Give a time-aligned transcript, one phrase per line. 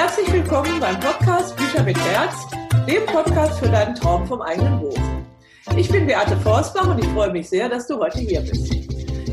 [0.00, 2.46] Herzlich willkommen beim Podcast Bücher mit Herz,
[2.88, 4.96] dem Podcast für deinen Traum vom eigenen Buch.
[5.76, 8.72] Ich bin Beate Forstbach und ich freue mich sehr, dass du heute hier bist.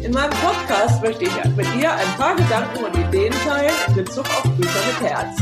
[0.04, 4.26] In meinem Podcast möchte ich mit dir ein paar Gedanken und Ideen teilen in Bezug
[4.26, 5.38] auf Bücher mit Herz.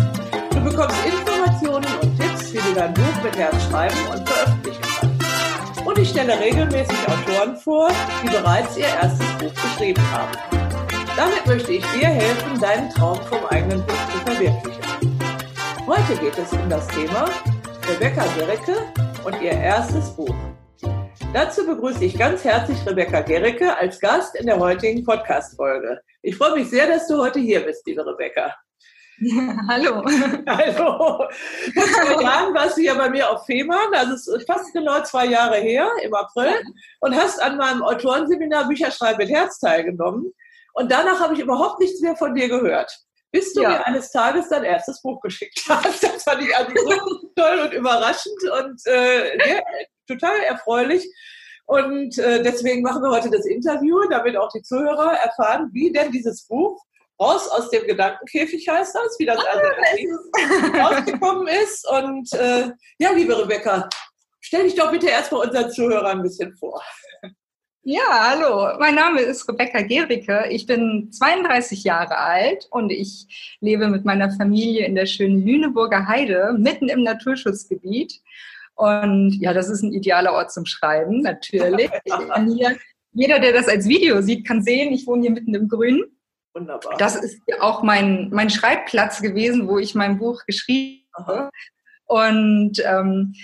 [0.52, 5.88] Du bekommst Informationen und Tipps, wie du dein Buch mit Herz schreiben und veröffentlichen kannst.
[5.88, 7.90] Und ich stelle regelmäßig Autoren vor,
[8.22, 10.38] die bereits ihr erstes Buch geschrieben haben.
[11.18, 14.85] Damit möchte ich dir helfen, deinen Traum vom eigenen Buch zu verwirklichen.
[15.88, 17.30] Heute geht es um das Thema
[17.88, 18.76] Rebecca Gericke
[19.24, 20.34] und ihr erstes Buch.
[21.32, 26.02] Dazu begrüße ich ganz herzlich Rebecca Gericke als Gast in der heutigen Podcast-Folge.
[26.24, 28.56] Ich freue mich sehr, dass du heute hier bist, liebe Rebecca.
[29.20, 30.04] Ja, hallo.
[30.48, 30.98] Hallo.
[30.98, 31.30] Vor
[31.76, 35.58] zwei Jahren warst du ja bei mir auf Fehmarn, also ist fast genau zwei Jahre
[35.58, 36.64] her, im April,
[37.02, 40.34] und hast an meinem Autorenseminar Bücherschreiben mit Herz teilgenommen.
[40.74, 43.05] Und danach habe ich überhaupt nichts mehr von dir gehört.
[43.36, 43.70] Bis du ja.
[43.70, 46.02] mir eines Tages dein erstes Buch geschickt hast.
[46.02, 49.62] Das fand ich also so toll und überraschend und äh, ja,
[50.08, 51.06] total erfreulich.
[51.66, 56.14] Und äh, deswegen machen wir heute das Interview, damit auch die Zuhörer erfahren, wie denn
[56.14, 56.82] dieses Buch
[57.22, 61.86] raus aus dem Gedankenkäfig heißt das, wie das ah, also rausgekommen ist.
[61.90, 63.90] Und äh, ja, liebe Rebecca,
[64.40, 66.82] stell dich doch bitte erstmal unseren Zuhörern ein bisschen vor.
[67.88, 68.80] Ja, hallo.
[68.80, 70.48] Mein Name ist Rebecca Gericke.
[70.50, 76.08] Ich bin 32 Jahre alt und ich lebe mit meiner Familie in der schönen Lüneburger
[76.08, 78.24] Heide, mitten im Naturschutzgebiet.
[78.74, 81.92] Und ja, das ist ein idealer Ort zum Schreiben, natürlich.
[82.58, 82.76] Hier,
[83.14, 86.06] jeder, der das als Video sieht, kann sehen, ich wohne hier mitten im Grün.
[86.56, 86.98] Wunderbar.
[86.98, 91.52] Das ist auch mein, mein Schreibplatz gewesen, wo ich mein Buch geschrieben habe.
[92.08, 93.36] Und ähm,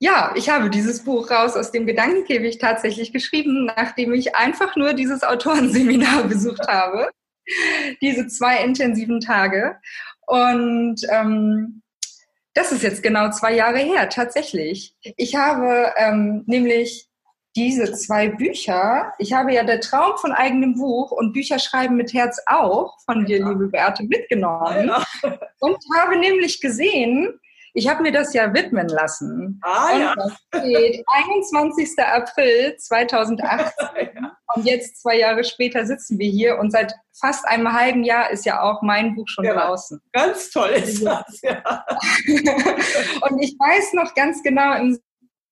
[0.00, 4.94] ja, ich habe dieses Buch raus aus dem Gedankenkäfig tatsächlich geschrieben, nachdem ich einfach nur
[4.94, 7.10] dieses Autorenseminar besucht habe.
[8.00, 9.76] Diese zwei intensiven Tage.
[10.26, 11.82] Und ähm,
[12.54, 14.94] das ist jetzt genau zwei Jahre her, tatsächlich.
[15.16, 17.08] Ich habe ähm, nämlich
[17.56, 22.12] diese zwei Bücher, ich habe ja der Traum von eigenem Buch und Bücher schreiben mit
[22.12, 23.48] Herz auch von dir, ja.
[23.48, 24.88] liebe Beate, mitgenommen.
[24.88, 25.04] Ja.
[25.58, 27.40] Und habe nämlich gesehen,
[27.74, 29.60] ich habe mir das ja widmen lassen.
[29.62, 30.14] Ah, und ja.
[30.16, 31.98] das steht 21.
[31.98, 33.86] April 2018.
[34.14, 34.36] ja.
[34.54, 38.46] Und jetzt, zwei Jahre später, sitzen wir hier und seit fast einem halben Jahr ist
[38.46, 40.00] ja auch mein Buch schon ja, draußen.
[40.12, 41.62] Ganz toll ist das, ja.
[42.26, 44.92] und ich weiß noch ganz genau, im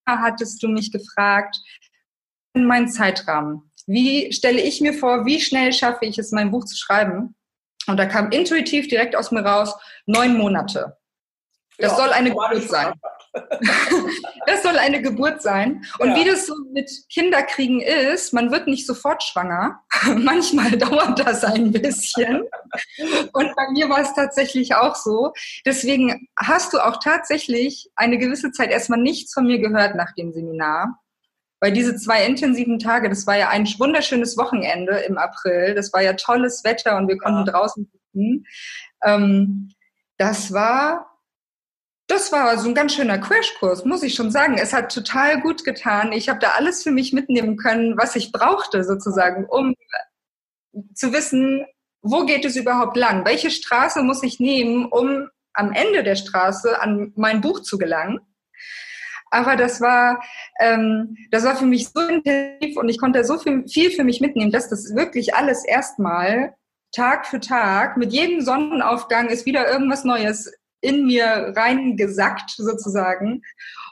[0.07, 1.57] Sommer hattest du mich gefragt,
[2.55, 3.71] in meinen Zeitrahmen.
[3.87, 7.37] Wie stelle ich mir vor, wie schnell schaffe ich es, mein Buch zu schreiben?
[7.87, 10.97] Und da kam intuitiv direkt aus mir raus, neun Monate.
[11.79, 12.95] Das ja, soll eine Geburt sein.
[14.47, 15.85] das soll eine Geburt sein.
[15.99, 16.17] Und ja.
[16.17, 19.81] wie das so mit Kinderkriegen ist, man wird nicht sofort schwanger.
[20.17, 22.43] Manchmal dauert das ein bisschen.
[23.33, 25.33] Und bei mir war es tatsächlich auch so.
[25.67, 30.33] Deswegen hast du auch tatsächlich eine gewisse Zeit erstmal nichts von mir gehört nach dem
[30.33, 31.01] Seminar.
[31.61, 35.75] Weil diese zwei intensiven Tage, das war ja ein wunderschönes Wochenende im April.
[35.75, 37.53] Das war ja tolles Wetter und wir konnten ja.
[37.53, 38.47] draußen sitzen.
[39.03, 39.71] Ähm,
[40.19, 41.16] das war
[42.09, 44.59] das war so ein ganz schöner Crashkurs, muss ich schon sagen.
[44.59, 46.13] Es hat total gut getan.
[46.13, 49.75] Ich habe da alles für mich mitnehmen können, was ich brauchte sozusagen, um
[50.95, 51.67] zu wissen,
[52.03, 53.25] wo geht es überhaupt lang?
[53.25, 58.21] Welche Straße muss ich nehmen, um am Ende der Straße an mein Buch zu gelangen?
[59.31, 60.23] Aber das war,
[60.61, 64.21] ähm, das war für mich so intensiv und ich konnte so viel, viel für mich
[64.21, 66.55] mitnehmen, dass das wirklich alles erstmal
[66.93, 70.53] Tag für Tag mit jedem Sonnenaufgang ist wieder irgendwas Neues
[70.87, 73.43] in mir reingesackt sozusagen.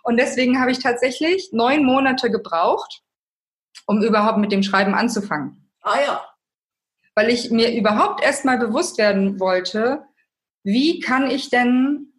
[0.02, 3.02] Und deswegen habe ich tatsächlich neun Monate gebraucht,
[3.86, 5.70] um überhaupt mit dem Schreiben anzufangen.
[5.82, 6.24] Ah ja.
[7.14, 10.04] Weil ich mir überhaupt erstmal bewusst werden wollte,
[10.62, 12.12] wie kann ich denn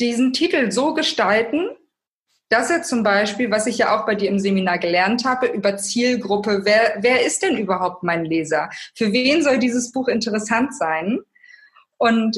[0.00, 1.70] diesen Titel so gestalten,
[2.48, 5.76] dass er zum Beispiel, was ich ja auch bei dir im Seminar gelernt habe, über
[5.76, 8.70] Zielgruppe, wer, wer ist denn überhaupt mein Leser?
[8.94, 11.20] Für wen soll dieses Buch interessant sein?
[11.98, 12.36] Und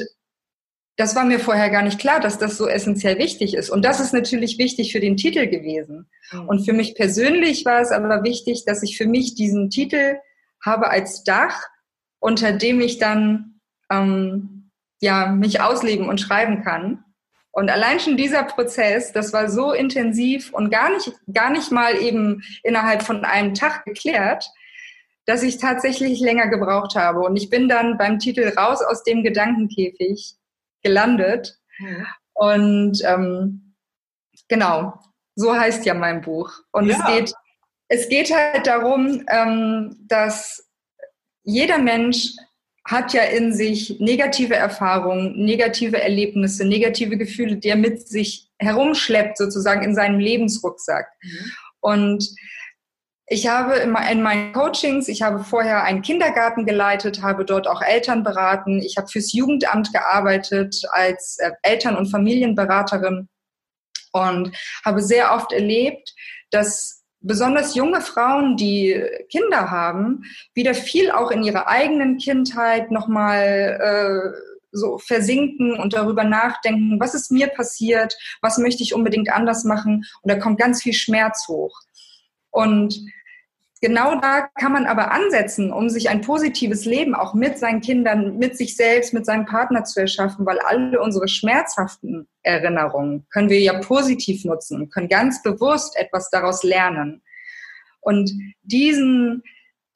[0.99, 3.69] das war mir vorher gar nicht klar, dass das so essentiell wichtig ist.
[3.69, 6.09] Und das ist natürlich wichtig für den Titel gewesen.
[6.33, 6.49] Mhm.
[6.49, 10.17] Und für mich persönlich war es aber wichtig, dass ich für mich diesen Titel
[10.61, 11.67] habe als Dach,
[12.19, 17.05] unter dem ich dann ähm, ja mich ausleben und schreiben kann.
[17.51, 21.95] Und allein schon dieser Prozess, das war so intensiv und gar nicht, gar nicht mal
[21.95, 24.51] eben innerhalb von einem Tag geklärt,
[25.25, 27.21] dass ich tatsächlich länger gebraucht habe.
[27.21, 30.35] Und ich bin dann beim Titel raus aus dem Gedankenkäfig
[30.81, 31.57] gelandet.
[31.79, 32.07] Mhm.
[32.33, 33.75] Und ähm,
[34.47, 34.93] genau,
[35.35, 36.51] so heißt ja mein Buch.
[36.71, 36.97] Und ja.
[36.97, 37.33] es geht,
[37.87, 40.69] es geht halt darum, ähm, dass
[41.43, 42.33] jeder Mensch
[42.85, 49.37] hat ja in sich negative Erfahrungen, negative Erlebnisse, negative Gefühle, die er mit sich herumschleppt,
[49.37, 51.07] sozusagen in seinem Lebensrucksack.
[51.21, 51.51] Mhm.
[51.81, 52.29] Und
[53.31, 58.23] ich habe in meinen Coachings, ich habe vorher einen Kindergarten geleitet, habe dort auch Eltern
[58.23, 58.79] beraten.
[58.79, 63.29] Ich habe fürs Jugendamt gearbeitet als äh, Eltern- und Familienberaterin
[64.13, 66.15] und habe sehr oft erlebt,
[66.49, 68.99] dass besonders junge Frauen, die
[69.29, 70.23] Kinder haben,
[70.55, 74.39] wieder viel auch in ihrer eigenen Kindheit nochmal äh,
[74.71, 80.05] so versinken und darüber nachdenken, was ist mir passiert, was möchte ich unbedingt anders machen.
[80.23, 81.79] Und da kommt ganz viel Schmerz hoch.
[82.51, 82.99] Und
[83.81, 88.37] genau da kann man aber ansetzen, um sich ein positives Leben auch mit seinen Kindern,
[88.37, 93.59] mit sich selbst, mit seinem Partner zu erschaffen, weil alle unsere schmerzhaften Erinnerungen können wir
[93.59, 97.21] ja positiv nutzen und können ganz bewusst etwas daraus lernen.
[98.01, 98.31] Und
[98.63, 99.43] diesen,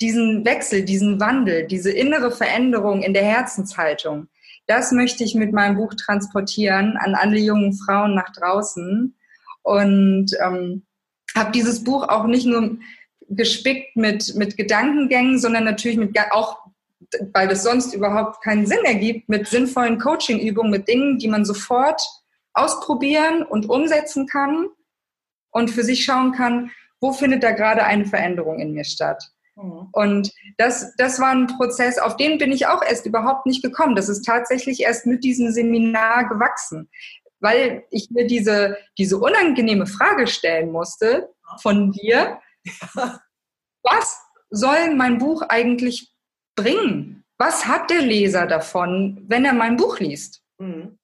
[0.02, 4.28] diesen Wechsel, diesen Wandel, diese innere Veränderung in der Herzenshaltung,
[4.68, 9.16] das möchte ich mit meinem Buch transportieren an alle jungen Frauen nach draußen.
[9.62, 10.86] Und ähm,
[11.36, 12.78] habe dieses Buch auch nicht nur
[13.30, 16.60] gespickt mit, mit Gedankengängen, sondern natürlich mit auch,
[17.34, 22.02] weil das sonst überhaupt keinen Sinn ergibt, mit sinnvollen Coachingübungen, mit Dingen, die man sofort
[22.54, 24.68] ausprobieren und umsetzen kann
[25.52, 29.24] und für sich schauen kann, wo findet da gerade eine Veränderung in mir statt.
[29.56, 29.90] Mhm.
[29.92, 33.96] Und das, das war ein Prozess, auf den bin ich auch erst überhaupt nicht gekommen.
[33.96, 36.90] Das ist tatsächlich erst mit diesem Seminar gewachsen,
[37.40, 41.30] weil ich mir diese, diese unangenehme Frage stellen musste
[41.62, 42.40] von dir,
[43.84, 44.20] was
[44.50, 46.14] soll mein Buch eigentlich
[46.56, 47.24] bringen?
[47.38, 50.44] Was hat der Leser davon, wenn er mein Buch liest?
[50.60, 50.98] Mhm.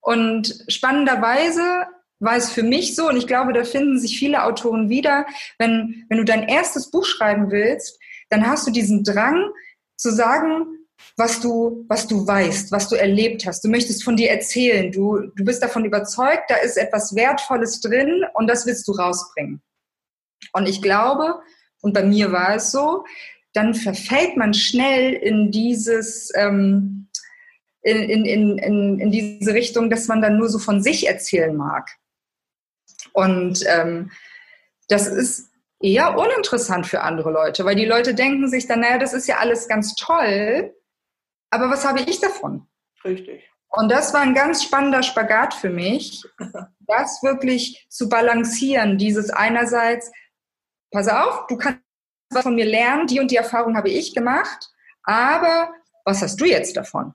[0.00, 1.86] Und spannenderweise
[2.20, 5.26] war es für mich so, und ich glaube, da finden sich viele Autoren wieder,
[5.58, 7.98] wenn, wenn du dein erstes Buch schreiben willst,
[8.30, 9.50] dann hast du diesen Drang
[9.96, 10.66] zu sagen,
[11.16, 13.64] was du, was du weißt, was du erlebt hast.
[13.64, 14.92] Du möchtest von dir erzählen.
[14.92, 19.60] Du, du bist davon überzeugt, da ist etwas Wertvolles drin und das willst du rausbringen.
[20.52, 21.40] Und ich glaube,
[21.80, 23.04] und bei mir war es so,
[23.52, 27.08] dann verfällt man schnell in dieses, ähm,
[27.82, 31.90] in, in, in, in diese Richtung, dass man dann nur so von sich erzählen mag.
[33.12, 34.10] Und ähm,
[34.88, 35.50] das ist
[35.80, 39.38] eher uninteressant für andere Leute, weil die Leute denken sich dann, naja, das ist ja
[39.38, 40.74] alles ganz toll,
[41.50, 42.66] aber was habe ich davon?
[43.04, 43.42] Richtig.
[43.68, 46.22] Und das war ein ganz spannender Spagat für mich,
[46.80, 50.10] das wirklich zu balancieren, dieses einerseits,
[50.92, 51.80] pass auf, du kannst
[52.30, 54.70] was von mir lernen, die und die Erfahrung habe ich gemacht,
[55.02, 55.72] aber
[56.04, 57.12] was hast du jetzt davon?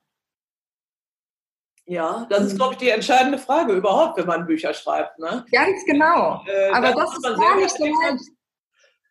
[1.86, 5.18] Ja, das ist, glaube ich, die entscheidende Frage überhaupt, wenn man Bücher schreibt.
[5.20, 5.46] Ne?
[5.52, 6.44] Ganz genau.
[6.46, 8.26] Äh, aber das ist gar nicht so leicht.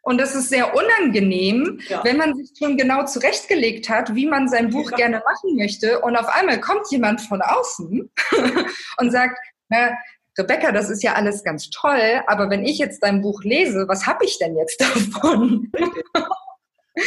[0.02, 2.04] Und das ist sehr unangenehm, ja.
[2.04, 4.96] wenn man sich schon genau zurechtgelegt hat, wie man sein Buch ja.
[4.98, 6.00] gerne machen möchte.
[6.00, 8.12] Und auf einmal kommt jemand von außen
[8.98, 9.36] und sagt,
[9.68, 9.96] na,
[10.38, 14.06] Rebecca, das ist ja alles ganz toll, aber wenn ich jetzt dein Buch lese, was
[14.06, 15.70] habe ich denn jetzt davon?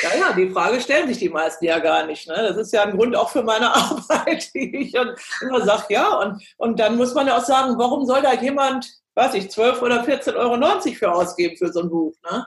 [0.03, 2.27] Ja, ja, die Frage stellen sich die meisten ja gar nicht.
[2.27, 2.35] Ne?
[2.35, 4.93] Das ist ja ein Grund auch für meine Arbeit, die ich
[5.41, 6.15] immer sage, ja.
[6.19, 9.81] Und, und dann muss man ja auch sagen, warum soll da jemand, weiß ich, 12
[9.81, 12.13] oder 14,90 Euro für ausgeben für so ein Buch?
[12.29, 12.45] Ne?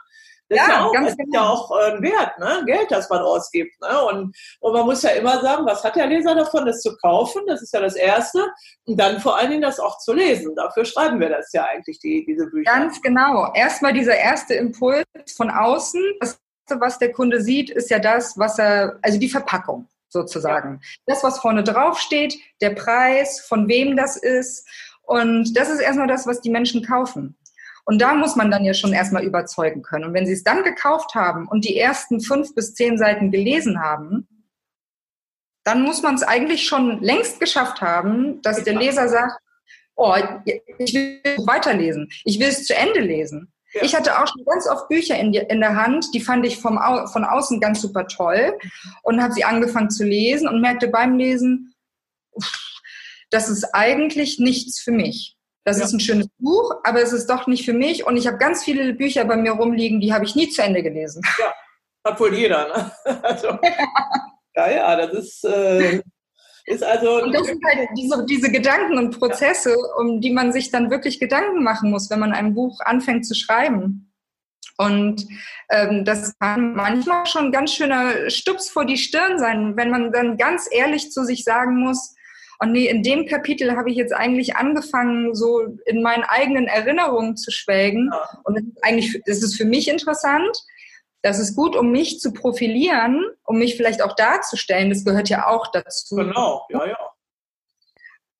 [0.52, 1.32] Das ja, ist ja auch, ganz genau.
[1.32, 2.62] ja auch äh, ein Wert, ne?
[2.66, 3.80] Geld, das man ausgibt.
[3.80, 4.04] Ne?
[4.04, 7.42] Und, und man muss ja immer sagen, was hat der Leser davon, das zu kaufen?
[7.46, 8.52] Das ist ja das Erste.
[8.84, 10.54] Und dann vor allen Dingen das auch zu lesen.
[10.54, 12.70] Dafür schreiben wir das ja eigentlich, die, diese Bücher.
[12.70, 13.50] Ganz genau.
[13.54, 16.02] Erstmal dieser erste Impuls von außen.
[16.20, 20.80] Das was der Kunde sieht, ist ja das, was er, also die Verpackung sozusagen.
[20.80, 20.88] Ja.
[21.06, 24.66] Das, was vorne drauf steht, der Preis, von wem das ist.
[25.02, 27.36] Und das ist erstmal das, was die Menschen kaufen.
[27.84, 30.04] Und da muss man dann ja schon erstmal überzeugen können.
[30.04, 33.80] Und wenn sie es dann gekauft haben und die ersten fünf bis zehn Seiten gelesen
[33.80, 34.28] haben,
[35.64, 39.40] dann muss man es eigentlich schon längst geschafft haben, dass der Leser sagt,
[39.96, 40.14] oh,
[40.78, 43.52] ich will weiterlesen, ich will es zu Ende lesen.
[43.74, 43.82] Ja.
[43.82, 46.58] Ich hatte auch schon ganz oft Bücher in, die, in der Hand, die fand ich
[46.58, 48.58] vom Au von außen ganz super toll
[49.02, 51.74] und habe sie angefangen zu lesen und merkte beim Lesen,
[53.30, 55.36] das ist eigentlich nichts für mich.
[55.64, 55.84] Das ja.
[55.84, 58.06] ist ein schönes Buch, aber es ist doch nicht für mich.
[58.06, 60.82] Und ich habe ganz viele Bücher bei mir rumliegen, die habe ich nie zu Ende
[60.82, 61.22] gelesen.
[61.38, 61.54] Ja,
[62.10, 62.68] hat wohl jeder.
[62.68, 62.92] Ne?
[63.22, 63.58] Also,
[64.54, 66.02] ja, ja, das ist, äh,
[66.66, 67.22] ist also.
[67.22, 71.20] Und das sind halt diese, diese Gedanken und Prozesse, um die man sich dann wirklich
[71.20, 74.12] Gedanken machen muss, wenn man ein Buch anfängt zu schreiben.
[74.78, 75.26] Und
[75.70, 80.12] ähm, das kann manchmal schon ein ganz schöner Stups vor die Stirn sein, wenn man
[80.12, 82.14] dann ganz ehrlich zu sich sagen muss,
[82.62, 87.36] und nee, in dem Kapitel habe ich jetzt eigentlich angefangen, so in meinen eigenen Erinnerungen
[87.36, 88.08] zu schwelgen.
[88.12, 88.40] Ja.
[88.44, 90.56] Und das ist eigentlich, das ist für mich interessant.
[91.22, 94.90] Das ist gut, um mich zu profilieren, um mich vielleicht auch darzustellen.
[94.90, 96.14] Das gehört ja auch dazu.
[96.14, 96.98] Genau, ja, ja.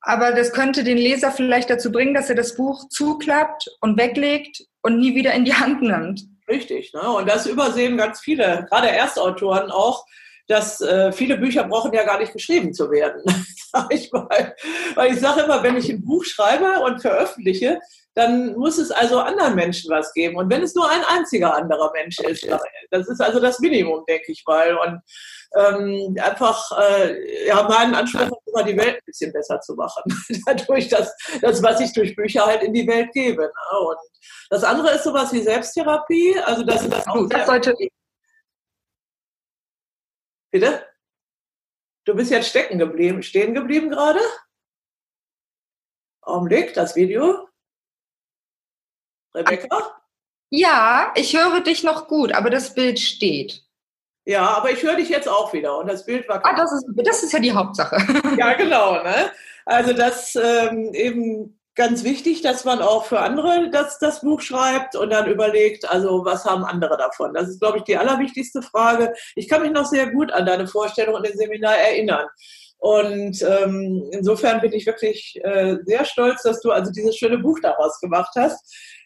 [0.03, 4.63] Aber das könnte den Leser vielleicht dazu bringen, dass er das Buch zuklappt und weglegt
[4.83, 6.23] und nie wieder in die Hand nimmt.
[6.49, 7.11] Richtig, ne?
[7.11, 10.07] Und das übersehen ganz viele, gerade Erstautoren auch,
[10.49, 13.23] dass äh, viele Bücher brauchen ja gar nicht geschrieben zu werden,
[13.73, 14.55] sag ich mal.
[14.95, 17.79] Weil ich sage immer, wenn ich ein Buch schreibe und veröffentliche,
[18.15, 20.37] dann muss es also anderen Menschen was geben.
[20.37, 22.47] Und wenn es nur ein einziger anderer Mensch ist,
[22.91, 24.77] das ist also das Minimum, denke ich mal.
[24.77, 25.01] Und
[25.57, 30.03] ähm, einfach, äh, ja, mein Anspruch ist immer, die Welt ein bisschen besser zu machen.
[30.47, 33.43] Dadurch, dass das, was ich durch Bücher halt in die Welt gebe.
[33.43, 33.79] Ne?
[33.81, 33.99] Und
[34.51, 36.37] das andere ist sowas wie Selbsttherapie.
[36.45, 37.75] Also das ist auch das sollte
[40.53, 40.87] Bitte?
[42.05, 44.21] Du bist jetzt stecken geblieben, stehen geblieben gerade?
[46.21, 47.49] Augenblick, das Video.
[49.35, 50.03] Rebecca?
[50.51, 53.65] Ja, ich höre dich noch gut, aber das Bild steht.
[54.27, 56.45] Ja, aber ich höre dich jetzt auch wieder und das Bild war.
[56.45, 57.97] Ah, das ist, das ist ja die Hauptsache.
[58.37, 59.03] ja, genau.
[59.03, 59.33] Ne?
[59.65, 64.95] Also das ähm, eben ganz wichtig, dass man auch für andere das, das Buch schreibt
[64.97, 67.35] und dann überlegt, also was haben andere davon?
[67.35, 69.15] Das ist, glaube ich, die allerwichtigste Frage.
[69.35, 72.27] Ich kann mich noch sehr gut an deine Vorstellung und den Seminar erinnern.
[72.79, 77.61] Und ähm, insofern bin ich wirklich äh, sehr stolz, dass du also dieses schöne Buch
[77.63, 78.61] daraus gemacht hast.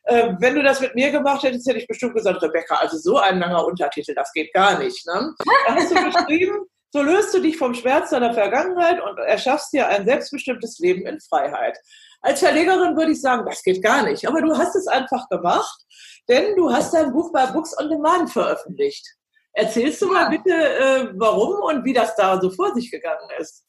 [0.04, 3.18] Äh, wenn du das mit mir gemacht hättest, hätte ich bestimmt gesagt, Rebecca, also so
[3.18, 5.06] ein langer Untertitel, das geht gar nicht.
[5.06, 5.34] Ne?
[5.66, 9.86] Da hast du geschrieben, so löst du dich vom Schmerz deiner Vergangenheit und erschaffst dir
[9.88, 11.76] ein selbstbestimmtes Leben in Freiheit.
[12.20, 14.26] Als Verlegerin würde ich sagen, das geht gar nicht.
[14.26, 15.84] Aber du hast es einfach gemacht,
[16.28, 19.06] denn du hast dein Buch bei Books on Demand veröffentlicht.
[19.52, 23.64] Erzählst du mal bitte, äh, warum und wie das da so vor sich gegangen ist?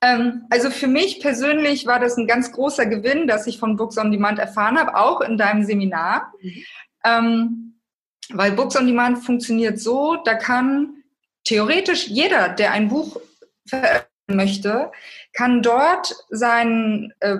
[0.00, 3.98] Ähm, also für mich persönlich war das ein ganz großer Gewinn, dass ich von Books
[3.98, 6.32] on Demand erfahren habe, auch in deinem Seminar.
[6.40, 6.64] Mhm.
[7.04, 7.80] Ähm,
[8.30, 11.02] weil Books on Demand funktioniert so, da kann
[11.44, 13.20] theoretisch jeder, der ein Buch
[13.66, 14.92] veröffentlichen möchte,
[15.38, 17.36] kann dort sein, äh,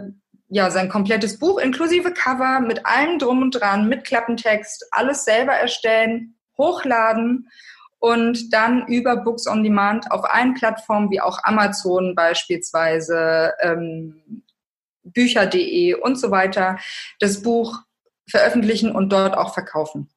[0.49, 5.55] ja, sein komplettes Buch inklusive Cover mit allem drum und dran, mit Klappentext, alles selber
[5.55, 7.49] erstellen, hochladen
[7.99, 14.45] und dann über Books on Demand auf allen Plattformen wie auch Amazon beispielsweise, ähm,
[15.02, 16.78] Bücher.de und so weiter
[17.19, 17.81] das Buch
[18.31, 20.09] veröffentlichen und dort auch verkaufen.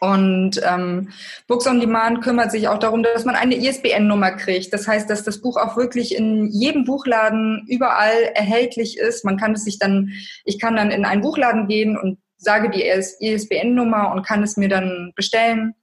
[0.00, 1.10] Und ähm,
[1.46, 4.72] Books on Demand kümmert sich auch darum, dass man eine ISBN-Nummer kriegt.
[4.72, 9.24] Das heißt, dass das Buch auch wirklich in jedem Buchladen überall erhältlich ist.
[9.24, 10.12] Man kann es sich dann,
[10.44, 14.68] ich kann dann in einen Buchladen gehen und sage die ISBN-Nummer und kann es mir
[14.68, 15.74] dann bestellen.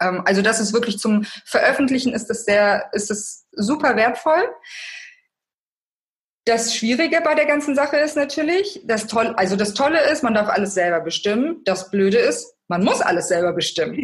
[0.00, 4.48] Ähm, also das ist wirklich zum Veröffentlichen ist das sehr, ist es super wertvoll.
[6.44, 10.34] Das Schwierige bei der ganzen Sache ist natürlich, das toll, also das Tolle ist, man
[10.34, 11.62] darf alles selber bestimmen.
[11.64, 14.02] Das Blöde ist, man muss alles selber bestimmen.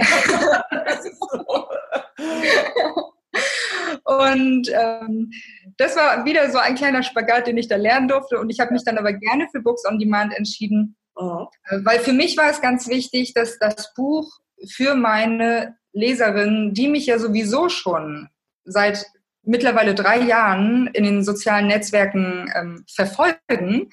[4.04, 5.30] und ähm,
[5.76, 8.38] das war wieder so ein kleiner Spagat, den ich da lernen durfte.
[8.38, 11.46] Und ich habe mich dann aber gerne für Books on Demand entschieden, oh.
[11.82, 14.30] weil für mich war es ganz wichtig, dass das Buch
[14.70, 18.28] für meine Leserinnen, die mich ja sowieso schon
[18.64, 19.06] seit
[19.44, 23.90] mittlerweile drei Jahren in den sozialen Netzwerken ähm, verfolgen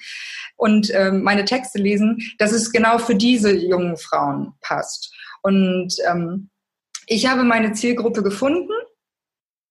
[0.60, 5.12] und ähm, meine Texte lesen, dass es genau für diese jungen Frauen passt.
[5.42, 6.50] Und ähm,
[7.06, 8.72] ich habe meine Zielgruppe gefunden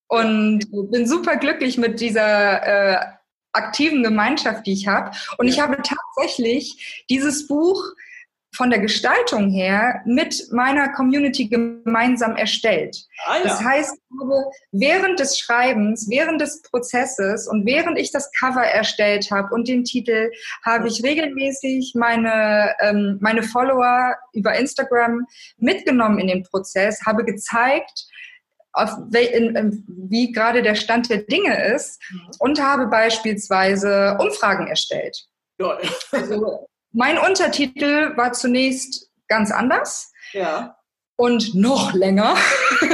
[0.08, 3.06] und bin super glücklich mit dieser äh,
[3.54, 5.12] aktiven Gemeinschaft, die ich habe.
[5.38, 7.84] Und ich habe tatsächlich dieses Buch
[8.56, 12.98] von der Gestaltung her mit meiner Community gemeinsam erstellt.
[13.26, 13.44] Ah, ja.
[13.44, 13.98] Das heißt,
[14.72, 19.84] während des Schreibens, während des Prozesses und während ich das Cover erstellt habe und den
[19.84, 20.32] Titel,
[20.66, 25.26] habe ich regelmäßig meine, ähm, meine Follower über Instagram
[25.58, 28.08] mitgenommen in den Prozess, habe gezeigt,
[28.74, 32.30] wie gerade der Stand der Dinge ist mhm.
[32.40, 35.26] und habe beispielsweise Umfragen erstellt.
[35.60, 35.78] Ja.
[36.12, 40.12] Also mein Untertitel war zunächst ganz anders.
[40.34, 40.78] Ja.
[41.16, 42.36] Und noch länger.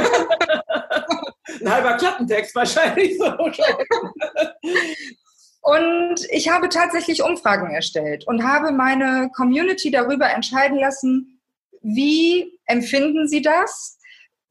[1.62, 3.32] Ein halber Klappentext wahrscheinlich so.
[5.62, 11.42] Und ich habe tatsächlich Umfragen erstellt und habe meine Community darüber entscheiden lassen,
[11.82, 13.98] wie empfinden sie das?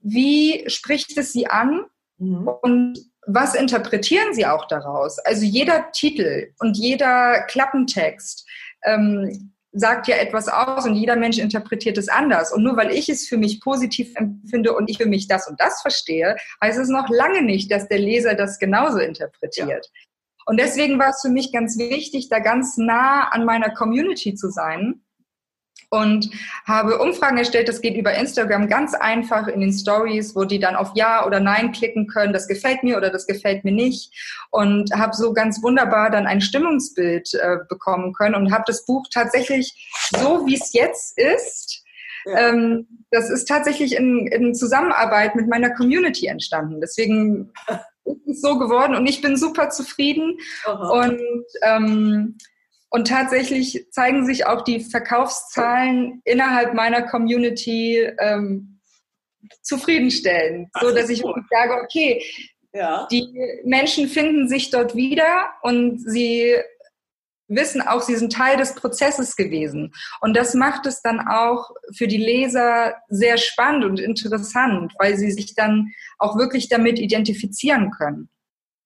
[0.00, 1.84] Wie spricht es sie an?
[2.18, 2.48] Mhm.
[2.62, 5.18] Und was interpretieren sie auch daraus?
[5.20, 8.46] Also jeder Titel und jeder Klappentext
[8.84, 12.52] ähm, sagt ja etwas aus und jeder Mensch interpretiert es anders.
[12.52, 15.60] Und nur weil ich es für mich positiv empfinde und ich für mich das und
[15.60, 19.68] das verstehe, heißt es noch lange nicht, dass der Leser das genauso interpretiert.
[19.68, 20.02] Ja.
[20.46, 24.50] Und deswegen war es für mich ganz wichtig, da ganz nah an meiner Community zu
[24.50, 25.03] sein
[25.90, 26.30] und
[26.66, 27.68] habe Umfragen erstellt.
[27.68, 31.40] Das geht über Instagram ganz einfach in den Stories, wo die dann auf Ja oder
[31.40, 32.32] Nein klicken können.
[32.32, 34.12] Das gefällt mir oder das gefällt mir nicht.
[34.50, 39.06] Und habe so ganz wunderbar dann ein Stimmungsbild äh, bekommen können und habe das Buch
[39.12, 41.84] tatsächlich so, wie es jetzt ist,
[42.26, 42.48] ja.
[42.48, 46.80] ähm, das ist tatsächlich in, in Zusammenarbeit mit meiner Community entstanden.
[46.80, 47.52] Deswegen
[48.04, 50.38] ist es so geworden und ich bin super zufrieden.
[50.64, 50.88] Aha.
[50.88, 51.20] Und
[51.62, 52.38] ähm,
[52.94, 58.78] und tatsächlich zeigen sich auch die Verkaufszahlen innerhalb meiner Community ähm,
[59.62, 62.24] zufriedenstellend, so dass ich sage, okay,
[62.72, 63.08] ja.
[63.10, 63.34] die
[63.64, 66.54] Menschen finden sich dort wieder und sie
[67.48, 69.92] wissen auch, sie sind Teil des Prozesses gewesen.
[70.20, 75.32] Und das macht es dann auch für die Leser sehr spannend und interessant, weil sie
[75.32, 78.28] sich dann auch wirklich damit identifizieren können.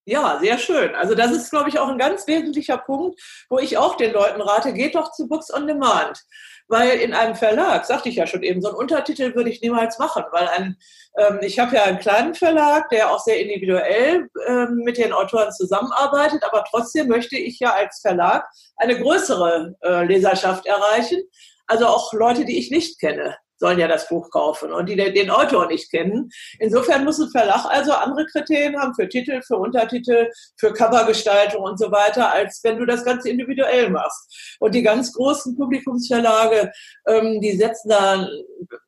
[0.09, 0.95] Ja, sehr schön.
[0.95, 4.41] Also das ist, glaube ich, auch ein ganz wesentlicher Punkt, wo ich auch den Leuten
[4.41, 6.19] rate, geht doch zu Books on Demand.
[6.67, 9.99] Weil in einem Verlag, sagte ich ja schon eben, so einen Untertitel würde ich niemals
[9.99, 10.77] machen, weil ein,
[11.15, 15.51] ähm, ich habe ja einen kleinen Verlag, der auch sehr individuell ähm, mit den Autoren
[15.51, 21.21] zusammenarbeitet, aber trotzdem möchte ich ja als Verlag eine größere äh, Leserschaft erreichen.
[21.67, 25.29] Also auch Leute, die ich nicht kenne sollen ja das Buch kaufen und die den
[25.29, 26.29] Autor nicht kennen.
[26.59, 31.77] Insofern muss ein Verlag also andere Kriterien haben für Titel, für Untertitel, für Covergestaltung und
[31.77, 34.55] so weiter, als wenn du das Ganze individuell machst.
[34.59, 36.71] Und die ganz großen Publikumsverlage,
[37.07, 38.27] ähm, die setzen da,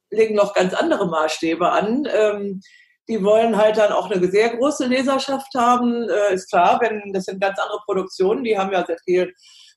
[0.10, 2.08] legen noch ganz andere Maßstäbe an.
[2.12, 2.62] Ähm,
[3.10, 6.08] die wollen halt dann auch eine sehr große Leserschaft haben.
[6.10, 9.34] Äh, ist klar, wenn das sind ganz andere Produktionen, die haben ja sehr viel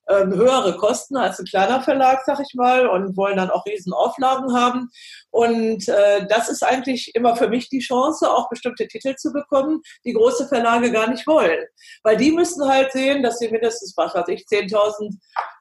[0.09, 3.93] ähm, höhere Kosten als ein kleiner Verlag, sag ich mal, und wollen dann auch riesen
[3.93, 4.91] Auflagen haben.
[5.31, 9.83] Und äh, das ist eigentlich immer für mich die Chance, auch bestimmte Titel zu bekommen,
[10.05, 11.65] die große Verlage gar nicht wollen.
[12.03, 15.17] Weil die müssen halt sehen, dass sie mindestens, was weiß ich, 10.000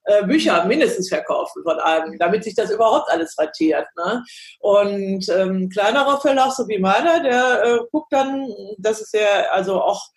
[0.06, 3.88] äh, Bücher mindestens verkaufen von einem, damit sich das überhaupt alles ratiert.
[3.96, 4.24] Ne?
[4.60, 9.82] Und ähm, kleinerer Verlag, so wie meiner, der äh, guckt dann, das ist ja also
[9.82, 10.10] auch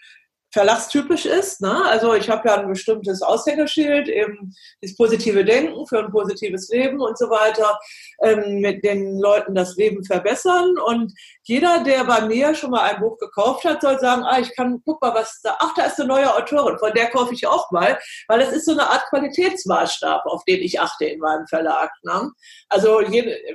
[0.57, 1.61] verlagstypisch ist.
[1.61, 1.85] Ne?
[1.85, 6.99] Also ich habe ja ein bestimmtes Aushängeschild, eben das positive Denken für ein positives Leben
[6.99, 7.79] und so weiter,
[8.23, 10.79] ähm, mit den Leuten das Leben verbessern.
[10.79, 14.57] Und jeder, der bei mir schon mal ein Buch gekauft hat, soll sagen, ah, ich
[14.57, 17.47] kann, guck mal, was da, ach, da ist eine neue Autorin, von der kaufe ich
[17.47, 21.47] auch mal, weil es ist so eine Art Qualitätsmaßstab, auf den ich achte in meinem
[21.49, 21.91] Verlag.
[22.03, 22.31] Ne?
[22.71, 23.03] Also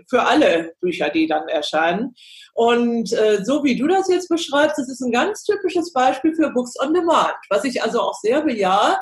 [0.08, 2.14] für alle Bücher, die dann erscheinen.
[2.54, 6.52] Und äh, so wie du das jetzt beschreibst, das ist ein ganz typisches Beispiel für
[6.52, 8.98] Books on Demand, was ich also auch sehr bejahe,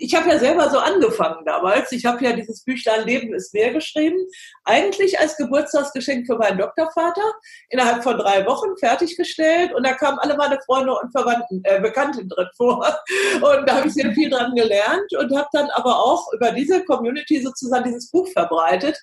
[0.00, 1.90] ich habe ja selber so angefangen damals.
[1.92, 4.16] Ich habe ja dieses Büchlein Leben ist mehr geschrieben.
[4.64, 7.34] Eigentlich als Geburtstagsgeschenk für meinen Doktorvater.
[7.68, 9.74] Innerhalb von drei Wochen fertiggestellt.
[9.74, 12.86] Und da kamen alle meine Freunde und Verwandten, äh, Bekannten drin vor.
[13.34, 16.84] Und da habe ich sehr viel dran gelernt und habe dann aber auch über diese
[16.84, 18.96] Community sozusagen dieses Buch verbreitet.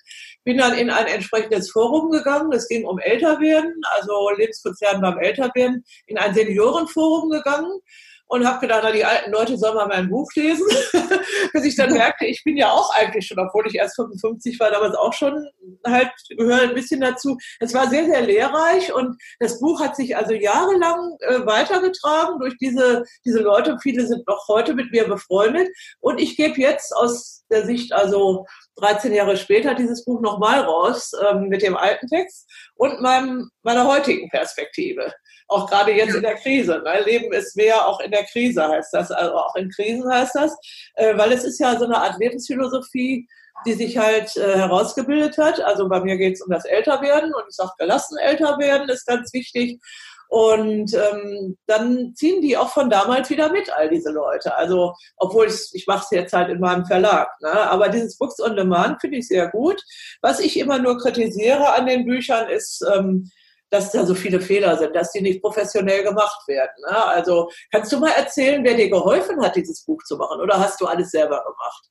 [0.44, 2.52] Bin dann in ein entsprechendes Forum gegangen.
[2.52, 7.80] Es ging um Älterwerden, also Lebenskonzern beim Älterwerden, in ein Seniorenforum gegangen
[8.28, 10.66] und habe gedacht, na, die alten Leute sollen mal mein Buch lesen,
[11.52, 14.70] bis ich dann merkte, ich bin ja auch eigentlich schon, obwohl ich erst 55 war,
[14.70, 15.46] damals auch schon
[15.86, 17.36] halt gehöre ein bisschen dazu.
[17.60, 22.56] Es war sehr, sehr lehrreich und das Buch hat sich also jahrelang äh, weitergetragen durch
[22.58, 23.78] diese, diese Leute.
[23.82, 25.68] Viele sind noch heute mit mir befreundet
[26.00, 28.44] und ich gebe jetzt aus der Sicht also
[28.76, 33.86] 13 Jahre später dieses Buch nochmal raus ähm, mit dem alten Text und meinem, meiner
[33.86, 35.12] heutigen Perspektive
[35.48, 36.82] auch gerade jetzt in der Krise.
[36.84, 37.02] Ne?
[37.04, 40.56] Leben ist mehr auch in der Krise heißt das, also auch in Krisen heißt das,
[40.94, 43.26] äh, weil es ist ja so eine Art Lebensphilosophie,
[43.64, 45.60] die sich halt äh, herausgebildet hat.
[45.60, 49.06] Also bei mir geht es um das Älterwerden und ich sage, gelassen älter werden ist
[49.06, 49.80] ganz wichtig.
[50.28, 54.56] Und ähm, dann ziehen die auch von damals wieder mit, all diese Leute.
[54.56, 57.28] Also, obwohl ich, ich mache es jetzt halt in meinem Verlag.
[57.40, 57.52] Ne?
[57.52, 59.80] Aber dieses Books on Demand finde ich sehr gut.
[60.22, 63.30] Was ich immer nur kritisiere an den Büchern ist, ähm,
[63.70, 66.74] dass da so viele Fehler sind, dass die nicht professionell gemacht werden.
[66.88, 67.04] Ne?
[67.06, 70.80] Also kannst du mal erzählen, wer dir geholfen hat, dieses Buch zu machen oder hast
[70.80, 71.90] du alles selber gemacht?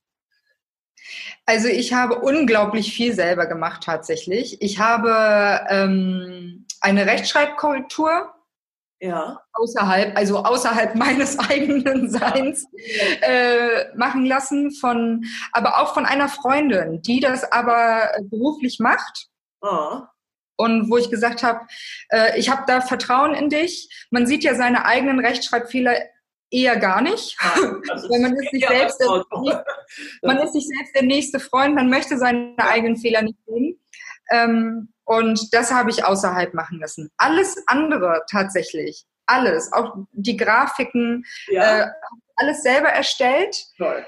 [1.46, 4.62] Also ich habe unglaublich viel selber gemacht tatsächlich.
[4.62, 8.34] Ich habe ähm, eine Rechtschreibkorrektur
[9.00, 9.40] ja.
[9.54, 12.66] außerhalb, also außerhalb meines eigenen Seins
[13.22, 19.28] äh, machen lassen von, aber auch von einer Freundin, die das aber beruflich macht.
[19.62, 20.02] Oh
[20.58, 21.62] und wo ich gesagt habe,
[22.10, 23.90] äh, ich habe da Vertrauen in dich.
[24.10, 25.96] Man sieht ja seine eigenen Rechtschreibfehler
[26.52, 29.26] eher gar nicht, ja, weil man ist, sich selbst der,
[30.22, 33.80] man ist sich selbst der nächste Freund, man möchte seine eigenen Fehler nicht sehen.
[34.32, 37.12] Ähm, und das habe ich außerhalb machen lassen.
[37.18, 41.82] Alles andere tatsächlich, alles, auch die Grafiken, ja.
[41.82, 41.88] äh,
[42.38, 43.56] alles selber erstellt.
[43.78, 44.06] Toll.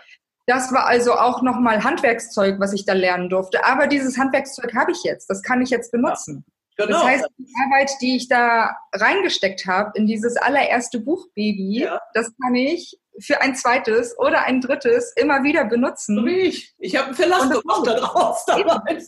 [0.48, 3.66] Das war also auch nochmal Handwerkszeug, was ich da lernen durfte.
[3.66, 5.30] Aber dieses Handwerkszeug habe ich jetzt.
[5.30, 6.46] Das kann ich jetzt benutzen.
[6.78, 7.00] Ja, genau.
[7.00, 12.00] Das heißt, die Arbeit, die ich da reingesteckt habe in dieses allererste Buch Baby, ja.
[12.14, 16.16] das kann ich für ein zweites oder ein drittes immer wieder benutzen.
[16.18, 16.74] So wie ich.
[16.78, 18.46] Ich habe einen Verlass gemacht daraus.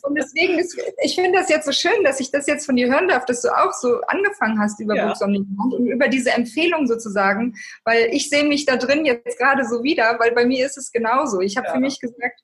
[0.04, 2.92] Und deswegen ist, ich finde das jetzt so schön, dass ich das jetzt von dir
[2.92, 5.08] hören darf, dass du auch so angefangen hast über ja.
[5.08, 9.38] Books on Demand und über diese Empfehlung sozusagen, weil ich sehe mich da drin jetzt
[9.38, 11.42] gerade so wieder, weil bei mir ist es genauso.
[11.42, 11.74] Ich habe ja.
[11.74, 12.42] für mich gesagt,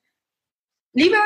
[0.92, 1.22] lieber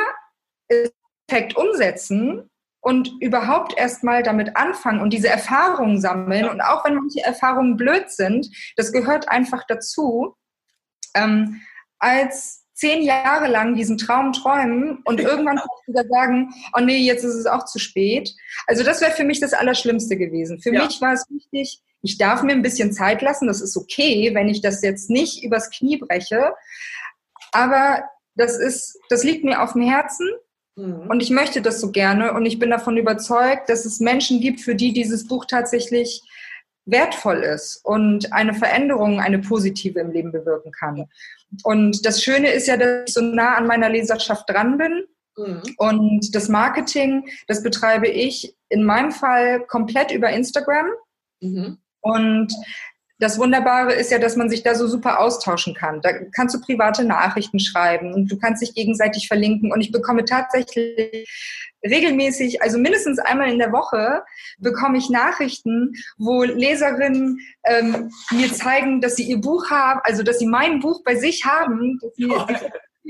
[0.69, 2.50] Effekt umsetzen
[2.81, 6.49] und überhaupt erstmal damit anfangen und diese Erfahrungen sammeln.
[6.49, 10.35] Und auch wenn manche Erfahrungen blöd sind, das gehört einfach dazu,
[11.15, 11.61] ähm,
[11.99, 17.35] als zehn Jahre lang diesen Traum träumen und irgendwann wieder sagen, oh nee, jetzt ist
[17.35, 18.35] es auch zu spät.
[18.67, 20.61] Also das wäre für mich das Allerschlimmste gewesen.
[20.61, 20.87] Für ja.
[20.87, 23.47] mich war es wichtig, ich darf mir ein bisschen Zeit lassen.
[23.47, 26.55] Das ist okay, wenn ich das jetzt nicht übers Knie breche.
[27.53, 28.03] Aber
[28.35, 30.27] das ist, das liegt mir auf dem Herzen
[30.81, 31.11] Mhm.
[31.11, 34.61] Und ich möchte das so gerne und ich bin davon überzeugt, dass es Menschen gibt,
[34.61, 36.23] für die dieses Buch tatsächlich
[36.87, 41.07] wertvoll ist und eine Veränderung, eine positive im Leben bewirken kann.
[41.63, 45.05] Und das Schöne ist ja, dass ich so nah an meiner Leserschaft dran bin.
[45.37, 45.63] Mhm.
[45.77, 50.87] Und das Marketing, das betreibe ich in meinem Fall komplett über Instagram.
[51.41, 51.79] Mhm.
[52.01, 52.55] Und
[53.21, 56.01] das Wunderbare ist ja, dass man sich da so super austauschen kann.
[56.01, 59.71] Da kannst du private Nachrichten schreiben und du kannst dich gegenseitig verlinken.
[59.73, 61.29] Und ich bekomme tatsächlich
[61.85, 64.23] regelmäßig, also mindestens einmal in der Woche,
[64.59, 70.39] bekomme ich Nachrichten, wo Leserinnen ähm, mir zeigen, dass sie ihr Buch haben, also dass
[70.39, 72.33] sie mein Buch bei sich haben, dass sie,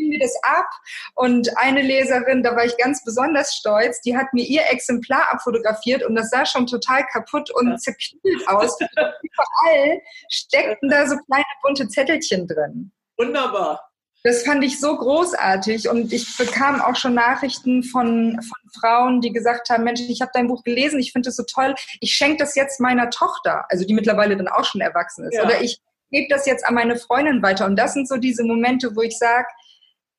[0.08, 0.66] mir das ab.
[1.14, 6.02] Und eine Leserin, da war ich ganz besonders stolz, die hat mir ihr Exemplar abfotografiert
[6.04, 8.76] und das sah schon total kaputt und zerknüllt aus.
[9.22, 12.92] Überall steckten da so kleine bunte Zettelchen drin.
[13.16, 13.80] Wunderbar.
[14.22, 19.32] Das fand ich so großartig und ich bekam auch schon Nachrichten von, von Frauen, die
[19.32, 22.36] gesagt haben, Mensch, ich habe dein Buch gelesen, ich finde es so toll, ich schenke
[22.36, 25.36] das jetzt meiner Tochter, also die mittlerweile dann auch schon erwachsen ist.
[25.36, 25.44] Ja.
[25.44, 27.64] Oder ich gebe das jetzt an meine Freundin weiter.
[27.64, 29.46] Und das sind so diese Momente, wo ich sage,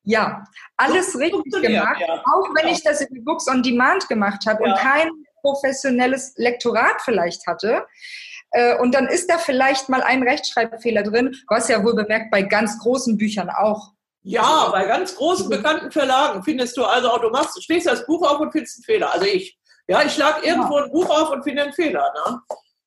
[0.03, 0.43] ja,
[0.77, 2.23] alles richtig gemacht, ja.
[2.25, 2.73] auch wenn ja.
[2.73, 4.71] ich das in Books on Demand gemacht habe ja.
[4.71, 5.09] und kein
[5.41, 7.85] professionelles Lektorat vielleicht hatte.
[8.51, 12.41] Äh, und dann ist da vielleicht mal ein Rechtschreibfehler drin, was ja wohl bemerkt bei
[12.41, 13.93] ganz großen Büchern auch.
[14.23, 18.27] Ja, bei ganz großen bekannten Verlagen findest du also auch, du machst, stehst das Buch
[18.27, 19.13] auf und findest einen Fehler.
[19.13, 22.11] Also ich, ja, ich schlage irgendwo ein Buch auf und finde einen Fehler.
[22.13, 22.41] Ne?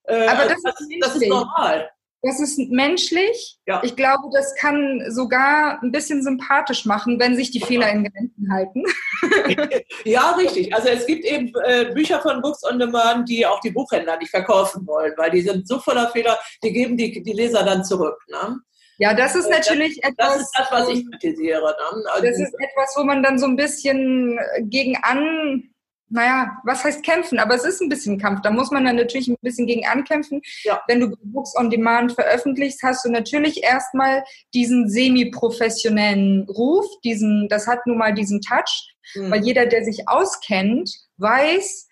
[0.05, 1.91] Äh, Aber das, das, das ist normal.
[2.27, 3.59] Das ist menschlich.
[3.67, 3.83] Ja.
[3.85, 8.51] Ich glaube, das kann sogar ein bisschen sympathisch machen, wenn sich die Fehler in Grenzen
[8.51, 8.83] halten.
[10.05, 10.75] ja, richtig.
[10.75, 14.31] Also es gibt eben äh, Bücher von Books on Demand, die auch die Buchhändler nicht
[14.31, 18.17] verkaufen wollen, weil die sind so voller Fehler, die geben die, die Leser dann zurück.
[18.31, 18.59] Ne?
[18.99, 20.29] Ja, das ist äh, natürlich das, etwas.
[20.29, 21.61] Das ist das, was ich kritisiere.
[21.61, 22.05] Ne?
[22.11, 25.74] Also, das ist etwas, wo man dann so ein bisschen gegen an
[26.15, 27.41] naja, was heißt kämpfen?
[27.41, 28.41] Aber es ist ein bisschen Kampf.
[28.43, 30.41] Da muss man dann natürlich ein bisschen gegen ankämpfen.
[30.63, 30.81] Ja.
[30.87, 34.23] Wenn du Books on Demand veröffentlichst, hast du natürlich erstmal
[34.55, 39.33] diesen semi-professionellen Ruf, diesen, das hat nun mal diesen Touch, mhm.
[39.33, 41.89] weil jeder, der sich auskennt, weiß,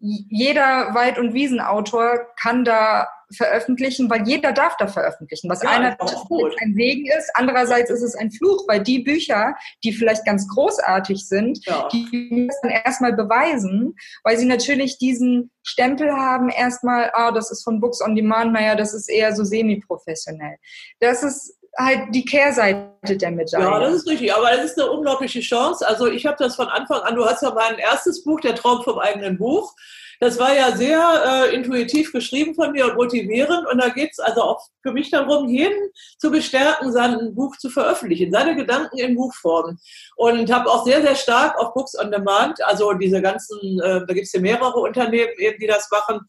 [0.00, 5.50] jeder Wald- und Wiesenautor kann da veröffentlichen, weil jeder darf da veröffentlichen.
[5.50, 6.14] Was ja, einerseits
[6.60, 11.26] ein Segen ist, andererseits ist es ein Fluch, weil die Bücher, die vielleicht ganz großartig
[11.26, 11.88] sind, ja.
[11.92, 17.64] die müssen dann erstmal beweisen, weil sie natürlich diesen Stempel haben, erstmal, ah, das ist
[17.64, 20.56] von Books on Demand, naja, das ist eher so semi-professionell.
[21.00, 23.64] Das ist halt die Kehrseite der Medaille.
[23.64, 25.86] Ja, das ist richtig, aber es ist eine unglaubliche Chance.
[25.86, 28.82] Also ich habe das von Anfang an, du hast ja mein erstes Buch, Der Traum
[28.82, 29.74] vom eigenen Buch.
[30.20, 33.66] Das war ja sehr äh, intuitiv geschrieben von mir und motivierend.
[33.70, 37.70] Und da geht es also auch für mich darum, jeden zu bestärken, sein Buch zu
[37.70, 39.78] veröffentlichen, seine Gedanken in Buchform.
[40.16, 44.14] Und habe auch sehr, sehr stark auf Books on Demand, also diese ganzen, äh, da
[44.14, 46.20] gibt es ja mehrere Unternehmen eben, die das machen,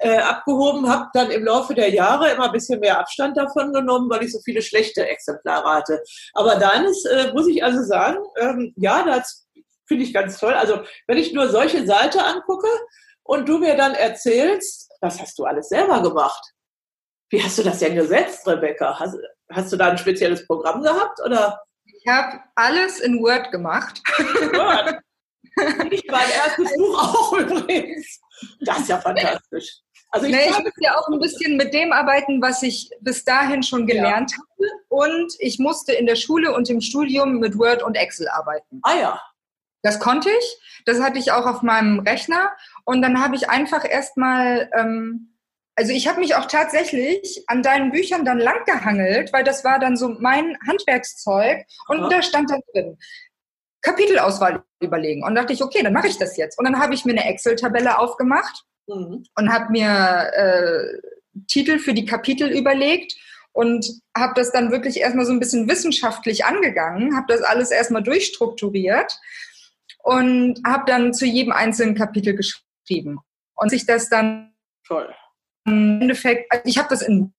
[0.00, 4.10] äh, abgehoben, habe dann im Laufe der Jahre immer ein bisschen mehr Abstand davon genommen,
[4.10, 6.02] weil ich so viele schlechte Exemplare hatte.
[6.34, 9.46] Aber dann ist, äh, muss ich also sagen, ähm, ja, das
[9.86, 10.52] finde ich ganz toll.
[10.52, 12.68] Also wenn ich nur solche Seite angucke
[13.26, 16.42] und du mir dann erzählst, was hast du alles selber gemacht?
[17.30, 18.98] Wie hast du das denn gesetzt, Rebecca?
[18.98, 19.16] Hast,
[19.50, 21.60] hast du da ein spezielles Programm gehabt oder?
[21.84, 24.00] Ich habe alles in Word gemacht.
[24.18, 25.00] Word.
[25.90, 28.20] Ich mein erstes Buch auch übrigens.
[28.60, 29.80] Das ist ja fantastisch.
[30.10, 33.24] Also ich, nee, ich muss ja auch ein bisschen mit dem arbeiten, was ich bis
[33.24, 34.38] dahin schon gelernt ja.
[34.38, 34.82] habe.
[34.88, 38.80] Und ich musste in der Schule und im Studium mit Word und Excel arbeiten.
[38.82, 39.22] Ah ja.
[39.86, 40.58] Das konnte ich.
[40.84, 42.50] Das hatte ich auch auf meinem Rechner.
[42.84, 45.32] Und dann habe ich einfach erstmal ähm,
[45.78, 49.78] also ich habe mich auch tatsächlich an deinen Büchern dann lang gehangelt, weil das war
[49.78, 52.08] dann so mein Handwerkszeug und ja.
[52.08, 52.96] da stand dann drin,
[53.82, 55.22] Kapitelauswahl überlegen.
[55.22, 56.58] Und dachte ich, okay, dann mache ich das jetzt.
[56.58, 59.24] Und dann habe ich mir eine Excel-Tabelle aufgemacht mhm.
[59.34, 63.14] und habe mir äh, Titel für die Kapitel überlegt
[63.52, 68.02] und habe das dann wirklich erstmal so ein bisschen wissenschaftlich angegangen, habe das alles erstmal
[68.02, 69.18] durchstrukturiert
[70.06, 73.18] und habe dann zu jedem einzelnen Kapitel geschrieben.
[73.56, 74.54] Und sich das dann
[74.86, 75.12] Toll
[75.66, 77.32] im Endeffekt, also ich habe das in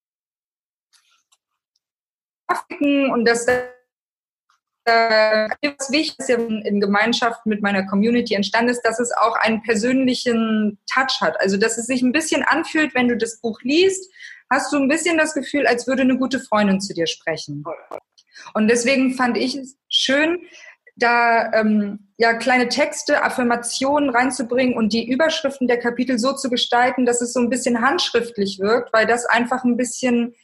[2.47, 8.81] Grafiken und das äh, was wichtig ist ja in Gemeinschaft mit meiner Community entstanden ist,
[8.81, 11.39] dass es auch einen persönlichen Touch hat.
[11.39, 14.11] Also dass es sich ein bisschen anfühlt, wenn du das Buch liest,
[14.49, 17.65] hast du ein bisschen das Gefühl, als würde eine gute Freundin zu dir sprechen.
[18.53, 20.39] Und deswegen fand ich es schön,
[20.97, 27.05] da ähm, ja kleine Texte, Affirmationen reinzubringen und die Überschriften der Kapitel so zu gestalten,
[27.05, 30.35] dass es so ein bisschen handschriftlich wirkt, weil das einfach ein bisschen,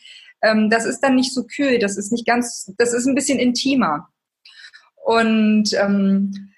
[0.41, 3.39] ähm, das ist dann nicht so kühl, das ist nicht ganz, das ist ein bisschen
[3.39, 4.09] intimer.
[5.03, 6.53] Und ähm,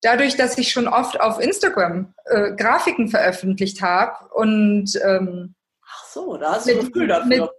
[0.00, 5.54] dadurch, dass ich schon oft auf Instagram äh, Grafiken veröffentlicht habe und ähm,
[5.86, 7.26] Ach so, da hast du ein Gefühl dafür.
[7.26, 7.50] Mit,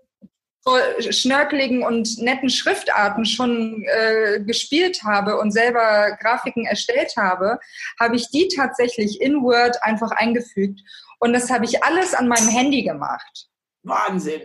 [1.00, 7.60] schnörkeligen und netten Schriftarten schon äh, gespielt habe und selber Grafiken erstellt habe,
[8.00, 10.82] habe ich die tatsächlich in Word einfach eingefügt.
[11.20, 13.48] Und das habe ich alles an meinem Handy gemacht.
[13.84, 14.42] Wahnsinn.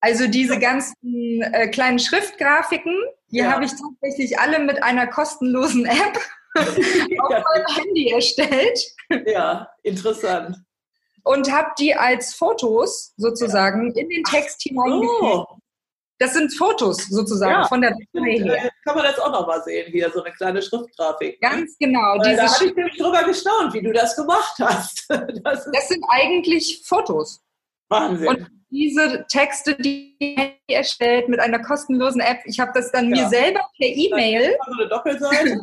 [0.00, 2.94] Also diese ganzen äh, kleinen Schriftgrafiken,
[3.28, 3.50] die ja.
[3.50, 6.18] habe ich tatsächlich alle mit einer kostenlosen App
[6.58, 8.78] auf meinem Handy erstellt.
[9.26, 10.58] Ja, interessant
[11.26, 14.02] und habe die als Fotos sozusagen ja.
[14.02, 15.22] in den Text hineingefügt.
[15.22, 15.46] Oh.
[16.18, 18.70] Das sind Fotos sozusagen ja, von der Datei her.
[18.84, 21.40] Kann man das auch noch mal sehen, hier so eine kleine Schriftgrafik.
[21.40, 22.16] Ganz genau.
[22.24, 25.08] Diese da habe ich nämlich drüber gestaunt, wie du das gemacht hast.
[25.42, 27.42] Das, das sind eigentlich Fotos.
[27.88, 28.28] Wahnsinn.
[28.28, 33.22] Und diese Texte, die ich erstellt mit einer kostenlosen App, ich habe das dann ja.
[33.22, 34.56] mir selber per E-Mail.
[34.58, 35.60] Das eine Doppelseite.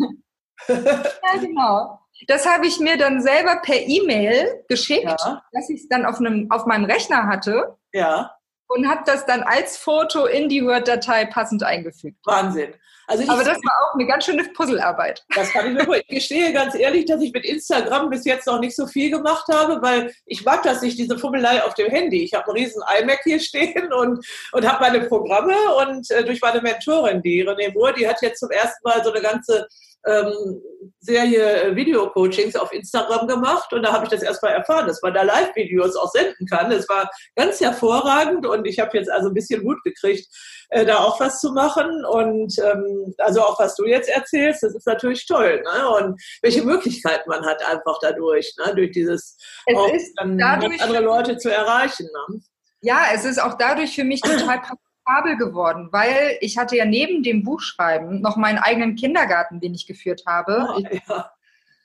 [0.67, 1.99] ja, genau.
[2.27, 5.43] Das habe ich mir dann selber per E-Mail geschickt, ja.
[5.51, 7.75] dass ich es dann auf, einem, auf meinem Rechner hatte.
[7.91, 8.35] Ja.
[8.67, 12.17] Und habe das dann als Foto in die Word-Datei passend eingefügt.
[12.25, 12.73] Wahnsinn.
[13.07, 15.25] Also Aber das war auch eine ganz schöne Puzzlearbeit.
[15.35, 15.97] Das kann ich mir vor.
[15.97, 19.45] Ich gestehe ganz ehrlich, dass ich mit Instagram bis jetzt noch nicht so viel gemacht
[19.51, 22.23] habe, weil ich mag das nicht, diese Fummelei auf dem Handy.
[22.23, 26.41] Ich habe einen riesen iMac hier stehen und, und habe meine Programme und äh, durch
[26.41, 29.67] meine Mentorin, die René Moore, die hat jetzt zum ersten Mal so eine ganze
[30.05, 30.61] ähm,
[30.99, 35.13] Serie äh, Video-Coachings auf Instagram gemacht und da habe ich das erstmal erfahren, dass man
[35.13, 36.71] da Live-Videos auch senden kann.
[36.71, 40.27] Es war ganz hervorragend und ich habe jetzt also ein bisschen Mut gekriegt,
[40.69, 44.75] äh, da auch was zu machen und ähm, also auch was du jetzt erzählst, das
[44.75, 45.89] ist natürlich toll ne?
[45.89, 48.73] und welche Möglichkeiten man hat einfach dadurch, ne?
[48.75, 52.07] durch dieses es auch dann andere Leute zu erreichen.
[52.29, 52.41] Ne?
[52.81, 54.61] Ja, es ist auch dadurch für mich total
[55.03, 59.87] praktikabel geworden, weil ich hatte ja neben dem Buchschreiben noch meinen eigenen Kindergarten, den ich
[59.87, 60.67] geführt habe.
[60.69, 61.01] Oh, ich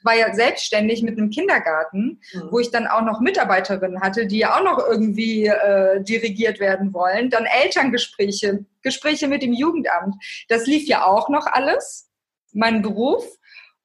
[0.04, 2.48] war ja selbstständig mit einem Kindergarten, mhm.
[2.50, 6.94] wo ich dann auch noch Mitarbeiterinnen hatte, die ja auch noch irgendwie äh, dirigiert werden
[6.94, 7.30] wollen.
[7.30, 10.14] Dann Elterngespräche, Gespräche mit dem Jugendamt.
[10.48, 12.08] Das lief ja auch noch alles,
[12.52, 13.24] mein Beruf.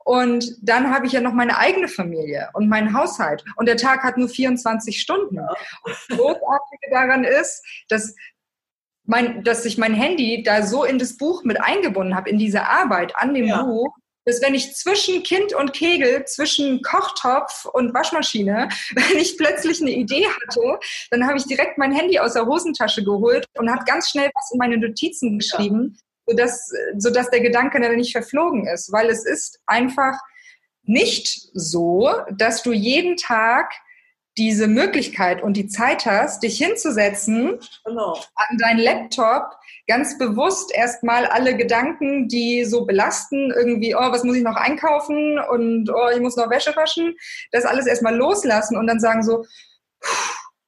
[0.06, 3.44] Und dann habe ich ja noch meine eigene Familie und meinen Haushalt.
[3.56, 5.38] Und der Tag hat nur 24 Stunden.
[5.38, 5.48] Ja.
[5.84, 8.14] Und das Großartige daran ist, dass
[9.06, 12.66] mein, dass ich mein Handy da so in das Buch mit eingebunden habe, in diese
[12.66, 13.64] Arbeit an dem ja.
[13.64, 13.94] Buch,
[14.26, 19.92] dass wenn ich zwischen Kind und Kegel, zwischen Kochtopf und Waschmaschine, wenn ich plötzlich eine
[19.92, 20.80] Idee hatte,
[21.12, 24.52] dann habe ich direkt mein Handy aus der Hosentasche geholt und habe ganz schnell was
[24.52, 26.34] in meine Notizen geschrieben, ja.
[26.34, 28.92] sodass, sodass der Gedanke dann nicht verflogen ist.
[28.92, 30.18] Weil es ist einfach
[30.84, 33.74] nicht so, dass du jeden Tag
[34.38, 38.14] diese Möglichkeit und die Zeit hast, dich hinzusetzen genau.
[38.36, 39.44] an deinen Laptop,
[39.88, 45.40] ganz bewusst erstmal alle Gedanken, die so belasten, irgendwie, oh, was muss ich noch einkaufen
[45.52, 47.16] und oh, ich muss noch Wäsche waschen,
[47.52, 49.46] das alles erstmal loslassen und dann sagen so,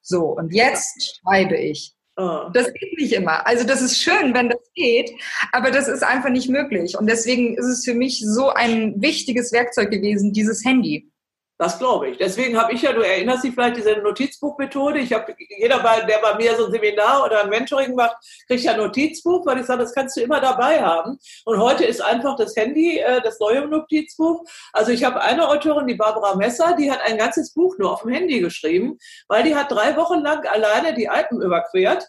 [0.01, 1.93] so, und jetzt schreibe ich.
[2.17, 2.49] Oh.
[2.53, 3.45] Das geht nicht immer.
[3.45, 5.11] Also das ist schön, wenn das geht,
[5.51, 6.97] aber das ist einfach nicht möglich.
[6.97, 11.11] Und deswegen ist es für mich so ein wichtiges Werkzeug gewesen, dieses Handy.
[11.57, 12.17] Das glaube ich.
[12.17, 14.99] Deswegen habe ich ja, du erinnerst dich vielleicht, diese Notizbuchmethode.
[14.99, 18.73] Ich habe, jeder, der bei mir so ein Seminar oder ein Mentoring macht, kriegt ja
[18.73, 21.17] ein Notizbuch, weil ich sage, das kannst du immer dabei haben.
[21.45, 24.43] Und heute ist einfach das Handy äh, das neue Notizbuch.
[24.73, 28.01] Also ich habe eine Autorin, die Barbara Messer, die hat ein ganzes Buch nur auf
[28.01, 28.97] dem Handy geschrieben,
[29.29, 32.05] weil die hat drei Wochen lang alleine die Alpen überquert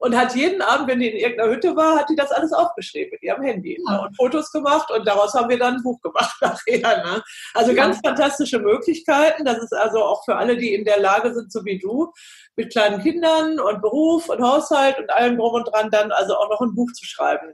[0.00, 3.10] und hat jeden Abend, wenn die in irgendeiner Hütte war, hat die das alles aufgeschrieben
[3.12, 3.92] mit ihrem Handy ja.
[3.92, 4.00] ne?
[4.00, 7.04] und Fotos gemacht und daraus haben wir dann ein Buch gemacht nachher.
[7.04, 7.22] Ne?
[7.52, 7.84] Also ja.
[7.84, 9.44] ganz fantastische Möglichkeiten.
[9.44, 12.12] Das ist also auch für alle, die in der Lage sind, so wie du,
[12.56, 16.48] mit kleinen Kindern und Beruf und Haushalt und allem drum und dran, dann also auch
[16.48, 17.52] noch ein Buch zu schreiben.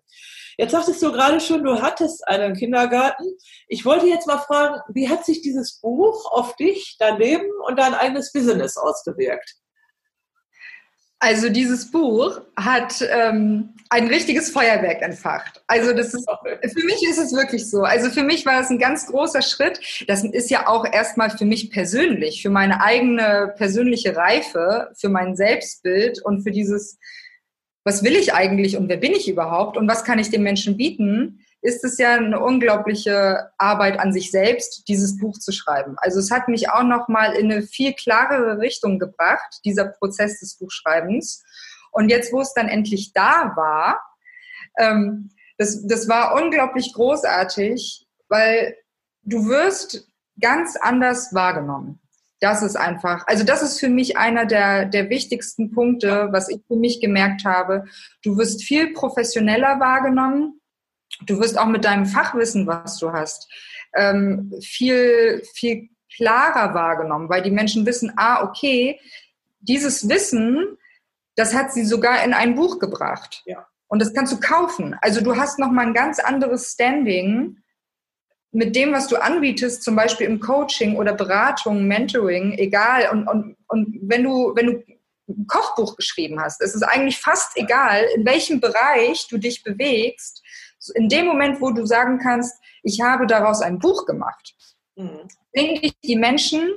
[0.57, 3.25] Jetzt sagtest du gerade schon, du hattest einen Kindergarten.
[3.67, 7.79] Ich wollte jetzt mal fragen, wie hat sich dieses Buch auf dich, dein Leben und
[7.79, 9.57] dein eigenes Business ausgewirkt?
[11.19, 15.63] Also dieses Buch hat ähm, ein richtiges Feuerwerk entfacht.
[15.67, 17.83] Also das ist für mich ist es wirklich so.
[17.83, 19.81] Also für mich war es ein ganz großer Schritt.
[20.09, 25.37] Das ist ja auch erstmal für mich persönlich, für meine eigene persönliche Reife, für mein
[25.37, 26.99] Selbstbild und für dieses,
[27.85, 30.77] was will ich eigentlich und wer bin ich überhaupt und was kann ich den Menschen
[30.77, 35.97] bieten ist es ja eine unglaubliche Arbeit an sich selbst, dieses Buch zu schreiben.
[35.99, 40.39] Also es hat mich auch noch mal in eine viel klarere Richtung gebracht, dieser Prozess
[40.39, 41.43] des Buchschreibens.
[41.91, 44.01] Und jetzt, wo es dann endlich da war,
[44.79, 48.77] ähm, das, das war unglaublich großartig, weil
[49.23, 50.09] du wirst
[50.41, 52.01] ganz anders wahrgenommen.
[52.39, 56.61] Das ist einfach, also das ist für mich einer der, der wichtigsten Punkte, was ich
[56.69, 57.87] für mich gemerkt habe.
[58.23, 60.61] Du wirst viel professioneller wahrgenommen
[61.23, 63.49] du wirst auch mit deinem Fachwissen, was du hast,
[63.95, 69.01] ähm, viel, viel klarer wahrgenommen, weil die Menschen wissen, ah, okay,
[69.61, 70.79] dieses Wissen,
[71.35, 73.43] das hat sie sogar in ein Buch gebracht.
[73.47, 73.67] Ja.
[73.89, 74.97] Und das kannst du kaufen.
[75.01, 77.59] Also du hast nochmal ein ganz anderes Standing
[78.53, 83.11] mit dem, was du anbietest, zum Beispiel im Coaching oder Beratung, Mentoring, egal.
[83.11, 84.85] Und, und, und wenn du, wenn du
[85.29, 90.43] ein Kochbuch geschrieben hast, es ist eigentlich fast egal, in welchem Bereich du dich bewegst,
[90.95, 94.55] in dem Moment, wo du sagen kannst, ich habe daraus ein Buch gemacht,
[94.97, 95.29] mhm.
[95.53, 96.69] bringen dich die Menschen,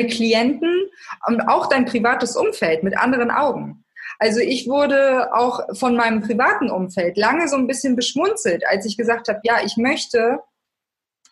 [0.00, 0.90] die Klienten
[1.26, 3.84] und auch dein privates Umfeld mit anderen Augen.
[4.18, 8.96] Also ich wurde auch von meinem privaten Umfeld lange so ein bisschen beschmunzelt, als ich
[8.96, 10.38] gesagt habe, ja, ich möchte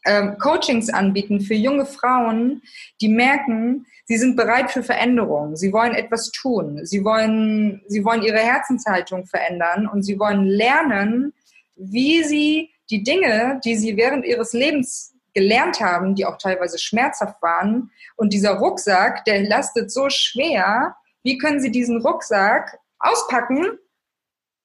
[0.07, 2.63] ähm, Coachings anbieten für junge Frauen,
[3.01, 8.23] die merken, sie sind bereit für Veränderung, sie wollen etwas tun, sie wollen, sie wollen
[8.23, 11.33] ihre Herzenshaltung verändern und sie wollen lernen,
[11.81, 17.41] wie sie die Dinge, die sie während ihres Lebens gelernt haben, die auch teilweise schmerzhaft
[17.41, 23.79] waren, und dieser Rucksack, der lastet so schwer, wie können sie diesen Rucksack auspacken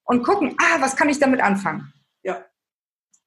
[0.04, 1.92] und gucken, ah, was kann ich damit anfangen?
[2.22, 2.44] Ja.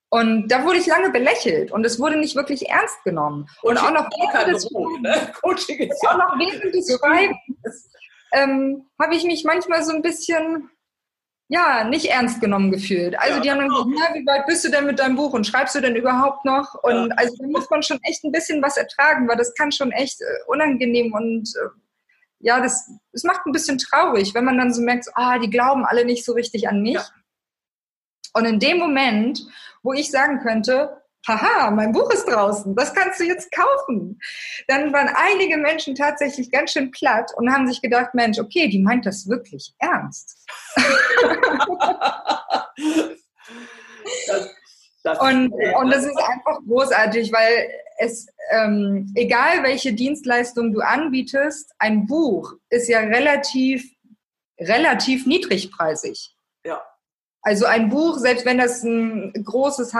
[0.09, 3.47] Und da wurde ich lange belächelt und es wurde nicht wirklich ernst genommen.
[3.61, 5.31] Und, und auch noch während des, Beruf, ne?
[5.41, 7.89] Coaching ist auch noch während des Schreibens
[8.31, 10.69] ähm, habe ich mich manchmal so ein bisschen
[11.51, 13.19] ja, nicht ernst genommen gefühlt.
[13.19, 15.33] Also ja, die haben dann gesagt, na, wie weit bist du denn mit deinem Buch
[15.33, 16.75] und schreibst du denn überhaupt noch?
[16.83, 17.15] Und ja.
[17.17, 20.21] also da muss man schon echt ein bisschen was ertragen, weil das kann schon echt
[20.21, 21.69] äh, unangenehm und äh,
[22.41, 25.85] ja, das, das macht ein bisschen traurig, wenn man dann so merkt, ah, die glauben
[25.85, 26.93] alle nicht so richtig an mich.
[26.93, 27.05] Ja.
[28.33, 29.41] Und in dem Moment,
[29.81, 34.19] wo ich sagen könnte, haha, mein Buch ist draußen, das kannst du jetzt kaufen.
[34.67, 38.79] Dann waren einige Menschen tatsächlich ganz schön platt und haben sich gedacht, Mensch, okay, die
[38.79, 40.37] meint das wirklich ernst.
[44.27, 44.49] das,
[45.03, 51.73] das und, und das ist einfach großartig, weil es, ähm, egal welche Dienstleistung du anbietest,
[51.77, 53.91] ein Buch ist ja relativ,
[54.59, 56.35] relativ niedrigpreisig.
[56.63, 56.81] Ja.
[57.41, 59.93] Also ein Buch, selbst wenn das ein großes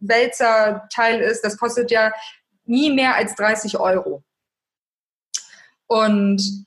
[0.00, 2.12] Hardcover-Wälzer-Teil ist, das kostet ja
[2.64, 4.22] nie mehr als 30 Euro.
[5.86, 6.66] Und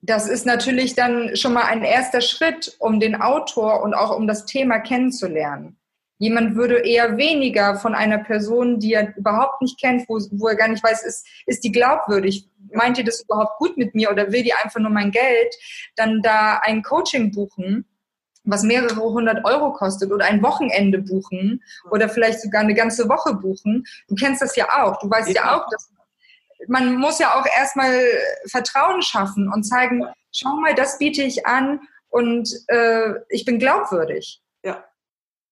[0.00, 4.26] das ist natürlich dann schon mal ein erster Schritt, um den Autor und auch um
[4.26, 5.78] das Thema kennenzulernen.
[6.20, 10.56] Jemand würde eher weniger von einer Person, die er überhaupt nicht kennt, wo, wo er
[10.56, 12.48] gar nicht weiß, ist, ist die glaubwürdig?
[12.72, 15.54] Meint ihr das überhaupt gut mit mir oder will die einfach nur mein Geld?
[15.94, 17.86] Dann da ein Coaching buchen
[18.48, 23.34] was mehrere hundert Euro kostet oder ein Wochenende buchen oder vielleicht sogar eine ganze Woche
[23.34, 23.84] buchen.
[24.08, 24.98] Du kennst das ja auch.
[24.98, 25.90] Du weißt ja, ja auch, dass
[26.66, 28.00] man muss ja auch erstmal
[28.46, 34.42] Vertrauen schaffen und zeigen, schau mal, das biete ich an und äh, ich bin glaubwürdig.
[34.64, 34.84] Ja.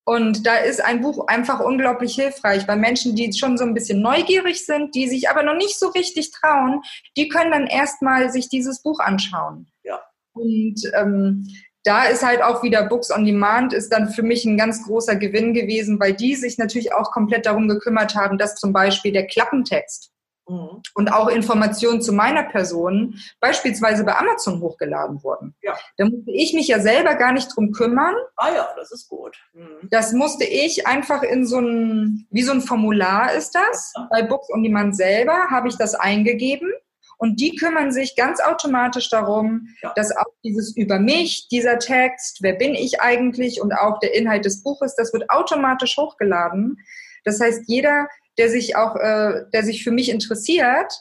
[0.05, 4.01] Und da ist ein Buch einfach unglaublich hilfreich, weil Menschen, die schon so ein bisschen
[4.01, 6.81] neugierig sind, die sich aber noch nicht so richtig trauen,
[7.15, 9.67] die können dann erstmal sich dieses Buch anschauen.
[9.83, 10.01] Ja.
[10.33, 11.47] Und ähm,
[11.87, 15.15] da ist halt auch wieder Books on Demand ist dann für mich ein ganz großer
[15.15, 19.25] Gewinn gewesen, weil die sich natürlich auch komplett darum gekümmert haben, dass zum Beispiel der
[19.25, 20.11] Klappentext
[20.49, 20.81] mhm.
[20.95, 25.55] und auch Informationen zu meiner Person beispielsweise bei Amazon hochgeladen wurden.
[25.61, 25.77] Ja.
[25.95, 28.15] Da musste ich mich ja selber gar nicht drum kümmern.
[28.35, 29.37] Ah ja, das ist gut.
[29.53, 29.87] Mhm.
[29.89, 34.07] Das musste ich einfach in so ein, wie so ein Formular ist das, ja.
[34.11, 36.69] bei Books on Demand selber habe ich das eingegeben
[37.17, 39.91] Und die kümmern sich ganz automatisch darum, ja.
[39.95, 44.45] dass auch dieses über mich, dieser Text, wer bin ich eigentlich und auch der Inhalt
[44.45, 46.77] des Buches, das wird automatisch hochgeladen.
[47.23, 48.07] Das heißt, jeder,
[48.37, 50.93] der sich auch, äh, der sich für mich interessiert,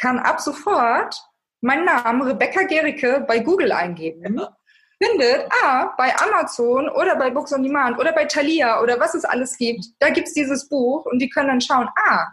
[0.00, 1.20] kann ab sofort
[1.60, 4.38] meinen Namen Rebecca Gericke bei Google eingeben.
[4.38, 4.56] Ja.
[5.02, 9.26] Findet, ah, bei Amazon oder bei Books on Demand oder bei Thalia oder was es
[9.26, 12.24] alles gibt, da gibt es dieses Buch und die können dann schauen, ah,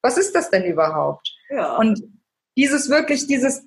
[0.00, 1.28] was ist das denn überhaupt?
[1.50, 1.76] Ja.
[1.76, 2.00] Und
[2.58, 3.62] dieses wirklich, dieses,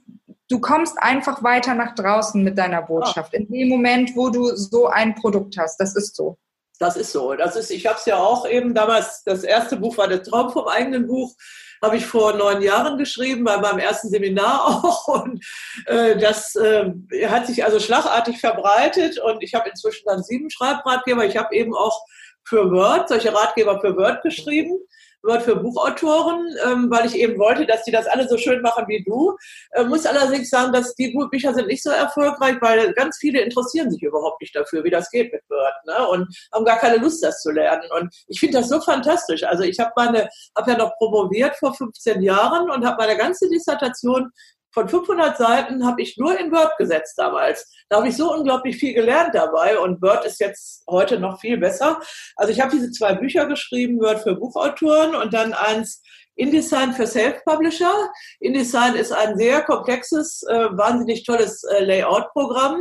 [0.49, 3.31] du kommst einfach weiter nach draußen mit deiner Botschaft.
[3.33, 3.37] Oh.
[3.37, 6.37] In dem Moment, wo du so ein Produkt hast, das ist so.
[6.77, 7.35] Das ist so.
[7.35, 10.51] Das ist, ich habe es ja auch eben damals, das erste Buch war der Traum
[10.51, 11.33] vom eigenen Buch,
[11.81, 15.07] habe ich vor neun Jahren geschrieben, bei meinem ersten Seminar auch.
[15.07, 15.41] Und
[15.85, 16.91] äh, das äh,
[17.27, 21.23] hat sich also schlagartig verbreitet und ich habe inzwischen dann sieben Schreibratgeber.
[21.23, 22.03] Ich habe eben auch
[22.43, 24.77] für Word, solche Ratgeber für Word geschrieben.
[25.23, 28.85] Word für Buchautoren, ähm, weil ich eben wollte, dass die das alle so schön machen
[28.87, 29.35] wie du.
[29.71, 33.91] Äh, muss allerdings sagen, dass die Bücher sind nicht so erfolgreich, weil ganz viele interessieren
[33.91, 36.07] sich überhaupt nicht dafür, wie das geht mit Word ne?
[36.07, 37.89] und haben gar keine Lust, das zu lernen.
[37.99, 39.43] Und ich finde das so fantastisch.
[39.43, 43.49] Also ich habe meine, habe ja noch promoviert vor 15 Jahren und habe meine ganze
[43.49, 44.31] Dissertation
[44.73, 47.69] von 500 Seiten habe ich nur in Word gesetzt damals.
[47.89, 51.57] Da habe ich so unglaublich viel gelernt dabei und Word ist jetzt heute noch viel
[51.57, 51.99] besser.
[52.35, 56.01] Also ich habe diese zwei Bücher geschrieben, Word für Buchautoren und dann eins
[56.35, 57.93] InDesign für Self-Publisher.
[58.39, 62.79] InDesign ist ein sehr komplexes, äh, wahnsinnig tolles äh, Layout-Programm,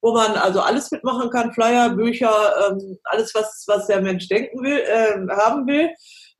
[0.00, 4.62] wo man also alles mitmachen kann, Flyer, Bücher, ähm, alles, was, was der Mensch denken
[4.62, 5.90] will, äh, haben will.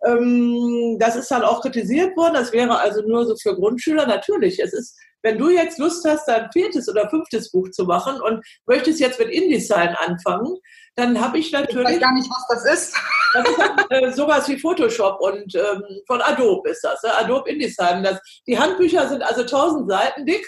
[0.04, 2.34] Ähm, das ist dann auch kritisiert worden.
[2.34, 4.06] Das wäre also nur so für Grundschüler.
[4.06, 8.20] Natürlich, es ist, wenn du jetzt Lust hast, dein viertes oder fünftes Buch zu machen
[8.20, 10.58] und möchtest jetzt mit InDesign anfangen,
[10.96, 11.88] dann habe ich natürlich.
[11.88, 12.96] Ich weiß gar nicht, was das ist.
[13.32, 17.50] Das ist dann, äh, sowas wie Photoshop und ähm, von Adobe ist das, äh, Adobe
[17.50, 18.04] InDesign.
[18.04, 20.46] Das, die Handbücher sind also 1000 Seiten dick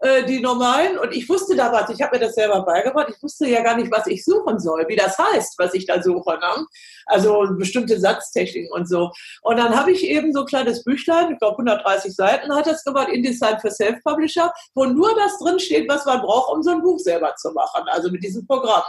[0.00, 3.22] äh, die normalen und ich wusste da was, ich habe mir das selber beigebracht, ich
[3.22, 6.38] wusste ja gar nicht, was ich suchen soll, wie das heißt, was ich da suche.
[6.38, 6.66] Ne?
[7.06, 9.10] Also bestimmte Satztechniken und so.
[9.42, 12.84] Und dann habe ich eben so ein kleines Büchlein, ich glaube 130 Seiten hat das
[12.84, 16.82] gemacht, InDesign für Self-Publisher, wo nur das drin steht, was man braucht, um so ein
[16.82, 18.82] Buch selber zu machen, also mit diesem Programm.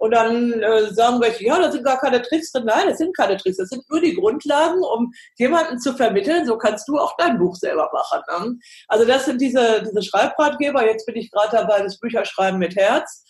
[0.00, 2.64] Und dann äh, sagen welche, ja, da sind gar keine Tricks drin.
[2.64, 3.58] Nein, das sind keine Tricks.
[3.58, 7.54] Das sind nur die Grundlagen, um jemanden zu vermitteln, so kannst du auch dein Buch
[7.54, 8.22] selber machen.
[8.46, 8.58] Ne?
[8.88, 10.86] Also das sind diese, diese Schreibratgeber.
[10.86, 13.26] Jetzt bin ich gerade dabei, das Bücherschreiben mit Herz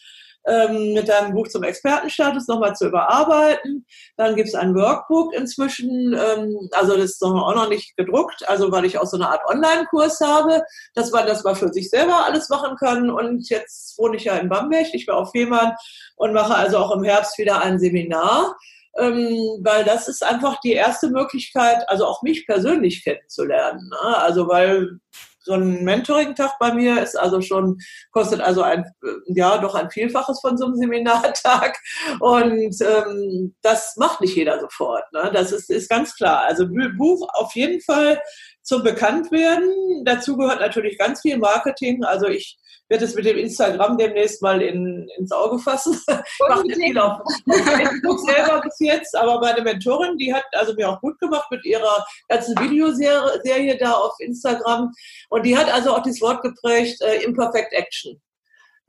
[0.47, 3.87] ähm, mit deinem Buch zum Expertenstatus nochmal zu überarbeiten.
[4.17, 8.73] Dann gibt es ein Workbook inzwischen, ähm, also das ist auch noch nicht gedruckt, also
[8.73, 10.63] weil ich auch so eine Art Online-Kurs habe,
[10.95, 13.11] dass man das mal für sich selber alles machen kann.
[13.11, 15.75] Und jetzt wohne ich ja in Bamberg, ich war auf Fehmarn
[16.17, 18.57] und mache also auch im Herbst wieder ein Seminar.
[18.99, 23.89] Ähm, weil das ist einfach die erste Möglichkeit, also auch mich persönlich kennenzulernen.
[23.89, 24.17] Ne?
[24.17, 24.99] Also weil
[25.43, 27.79] so ein Mentoring-Tag bei mir ist also schon,
[28.11, 28.85] kostet also ein,
[29.27, 31.79] ja, doch ein Vielfaches von so einem Seminartag.
[32.21, 35.05] Und ähm, das macht nicht jeder sofort.
[35.13, 35.31] Ne?
[35.33, 36.43] Das ist, ist ganz klar.
[36.43, 38.21] Also Buch auf jeden Fall
[38.63, 40.05] zum Bekanntwerden.
[40.05, 42.05] Dazu gehört natürlich ganz viel Marketing.
[42.05, 42.59] Also ich
[42.91, 45.99] werde es mit dem Instagram demnächst mal in, ins Auge fassen.
[46.11, 50.89] Ich mache viel auf Facebook selber bis jetzt, aber meine Mentorin, die hat also mir
[50.89, 54.93] auch gut gemacht mit ihrer ganzen Videoserie da auf Instagram.
[55.29, 58.21] Und die hat also auch das Wort geprägt, äh, Imperfect Action.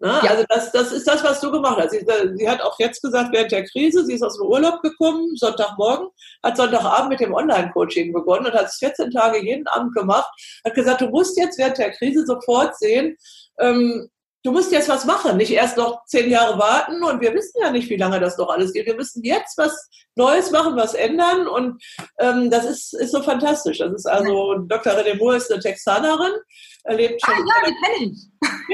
[0.02, 0.20] Ne?
[0.24, 0.32] Ja.
[0.32, 1.92] Also das, das ist das, was du gemacht hast.
[1.92, 2.04] Sie,
[2.36, 6.08] sie, hat auch jetzt gesagt, während der Krise, sie ist aus dem Urlaub gekommen, Sonntagmorgen,
[6.44, 10.28] hat Sonntagabend mit dem Online-Coaching begonnen und hat es 14 Tage jeden Abend gemacht,
[10.66, 13.16] hat gesagt, du musst jetzt während der Krise sofort sehen,
[13.60, 14.10] ähm,
[14.44, 17.72] du musst jetzt was machen, nicht erst noch zehn Jahre warten und wir wissen ja
[17.72, 18.88] nicht, wie lange das noch alles geht.
[18.88, 21.82] Wir müssen jetzt was Neues machen, was ändern und
[22.20, 23.78] ähm, das ist, ist so fantastisch.
[23.80, 24.94] Das ist also, Dr.
[24.94, 26.34] René Moore ist eine Texanerin,
[26.90, 28.28] lebt schon, ah, ja, die kenne ich.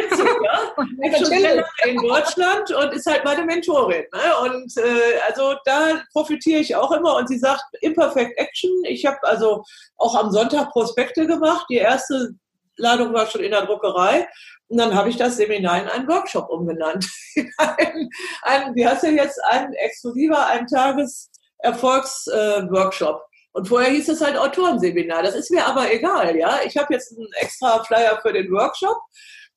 [0.09, 0.59] Du, ja?
[1.03, 4.05] lebt schon in Deutschland und ist halt meine Mentorin.
[4.13, 4.51] Ne?
[4.51, 8.71] Und äh, also da profitiere ich auch immer und sie sagt Imperfect Action.
[8.85, 9.63] Ich habe also
[9.97, 11.65] auch am Sonntag Prospekte gemacht.
[11.69, 12.35] Die erste
[12.77, 14.27] Ladung war schon in der Druckerei
[14.69, 17.07] und dann habe ich das Seminar in einen Workshop umbenannt.
[17.57, 18.09] ein,
[18.41, 23.15] ein, wie heißt ja jetzt, ein exklusiver, ein Tages Erfolgsworkshop.
[23.15, 25.23] Äh, und vorher hieß es halt Autorenseminar.
[25.23, 26.59] Das ist mir aber egal, ja.
[26.65, 28.97] Ich habe jetzt einen extra Flyer für den Workshop.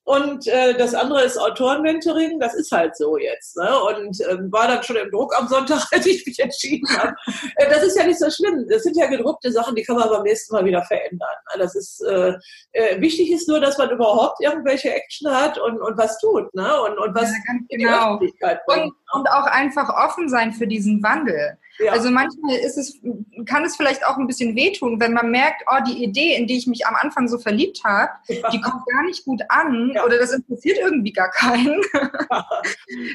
[0.03, 3.55] Und äh, das andere ist Autorenmentoring, das ist halt so jetzt.
[3.55, 3.69] Ne?
[3.83, 7.13] Und ähm, war dann schon im Druck am Sonntag, als ich mich entschieden habe.
[7.57, 8.65] äh, das ist ja nicht so schlimm.
[8.69, 11.29] Das sind ja gedruckte Sachen, die kann man beim nächsten Mal wieder verändern.
[11.57, 12.33] Das ist äh,
[12.71, 16.81] äh, wichtig ist nur, dass man überhaupt irgendwelche Action hat und, und was tut, ne?
[16.81, 18.17] Und, und was ja, ganz genau.
[18.17, 21.57] Und, und auch einfach offen sein für diesen Wandel.
[21.79, 21.93] Ja.
[21.93, 22.99] Also manchmal ist es,
[23.45, 26.57] kann es vielleicht auch ein bisschen wehtun, wenn man merkt, oh, die Idee, in die
[26.57, 28.49] ich mich am Anfang so verliebt habe, ja.
[28.49, 30.05] die kommt gar nicht gut an ja.
[30.05, 31.81] oder das interessiert irgendwie gar keinen.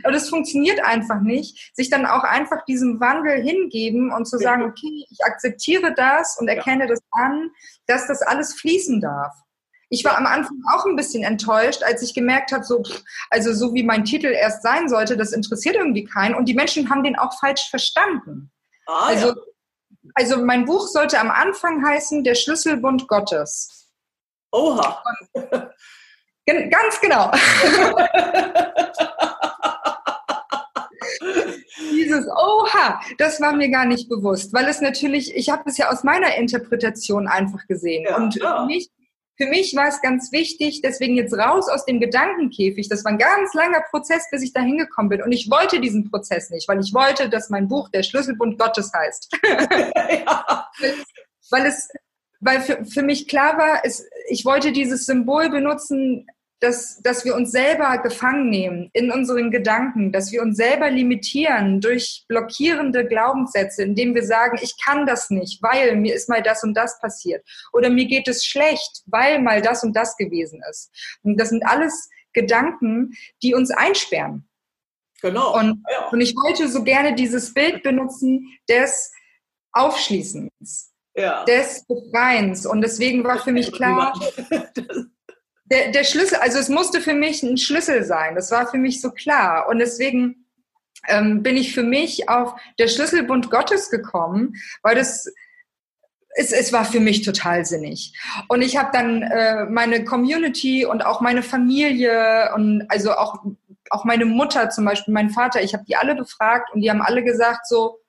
[0.03, 1.75] Aber das funktioniert einfach nicht.
[1.77, 6.49] Sich dann auch einfach diesem Wandel hingeben und zu sagen, okay, ich akzeptiere das und
[6.49, 7.51] erkenne das an,
[7.87, 9.33] dass das alles fließen darf.
[9.89, 12.83] Ich war am Anfang auch ein bisschen enttäuscht, als ich gemerkt habe, so,
[13.31, 16.35] also so wie mein Titel erst sein sollte, das interessiert irgendwie keinen.
[16.35, 18.51] Und die Menschen haben den auch falsch verstanden.
[18.87, 19.35] Ah, also, ja.
[20.15, 23.93] also mein Buch sollte am Anfang heißen Der Schlüsselbund Gottes.
[24.51, 25.03] Oha.
[26.47, 27.31] Gen ganz genau.
[31.93, 35.91] Dieses Oha, das war mir gar nicht bewusst, weil es natürlich, ich habe es ja
[35.91, 38.05] aus meiner Interpretation einfach gesehen.
[38.05, 38.61] Ja, und ja.
[38.61, 38.91] für mich
[39.37, 42.89] für mich war es ganz wichtig, deswegen jetzt raus aus dem Gedankenkäfig.
[42.89, 45.23] Das war ein ganz langer Prozess, bis ich da hingekommen bin.
[45.23, 48.91] Und ich wollte diesen Prozess nicht, weil ich wollte, dass mein Buch der Schlüsselbund Gottes
[48.95, 49.37] heißt.
[50.27, 50.69] ja.
[51.49, 51.89] Weil es,
[52.41, 56.27] weil für, für mich klar war, es, ich wollte dieses Symbol benutzen,
[56.61, 61.81] dass, dass wir uns selber gefangen nehmen in unseren Gedanken, dass wir uns selber limitieren
[61.81, 66.65] durch blockierende Glaubenssätze, indem wir sagen, ich kann das nicht, weil mir ist mal das
[66.65, 67.47] und das passiert.
[67.73, 70.91] Oder mir geht es schlecht, weil mal das und das gewesen ist.
[71.23, 74.49] Und das sind alles Gedanken, die uns einsperren.
[75.21, 75.59] Genau.
[75.59, 76.09] Und, ja.
[76.09, 79.13] und ich wollte so gerne dieses Bild benutzen des
[79.73, 81.45] Aufschließens, ja.
[81.45, 82.65] des Befreiens.
[82.67, 84.19] Und deswegen war für mich klar,
[85.71, 88.35] der, der Schlüssel, also es musste für mich ein Schlüssel sein.
[88.35, 89.69] Das war für mich so klar.
[89.69, 90.47] Und deswegen
[91.09, 95.27] ähm, bin ich für mich auf der Schlüsselbund Gottes gekommen, weil das
[96.37, 98.13] es, es war für mich total sinnig.
[98.49, 103.43] Und ich habe dann äh, meine Community und auch meine Familie und also auch,
[103.91, 107.03] auch meine Mutter zum Beispiel, mein Vater, ich habe die alle befragt und die haben
[107.03, 108.01] alle gesagt so,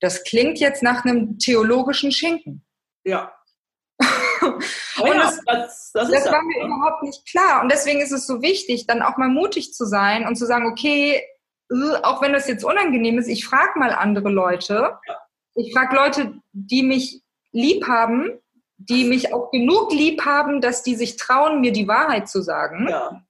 [0.00, 2.64] das klingt jetzt nach einem theologischen Schinken.
[3.04, 3.35] Ja.
[5.00, 7.62] Oh ja, das, das, das, das war mir überhaupt nicht klar.
[7.62, 10.66] Und deswegen ist es so wichtig, dann auch mal mutig zu sein und zu sagen,
[10.66, 11.22] okay,
[11.70, 14.98] äh, auch wenn das jetzt unangenehm ist, ich frage mal andere Leute.
[15.54, 17.22] Ich frage Leute, die mich
[17.52, 18.38] lieb haben,
[18.78, 22.88] die mich auch genug lieb haben, dass die sich trauen, mir die Wahrheit zu sagen.
[22.88, 23.22] Ja.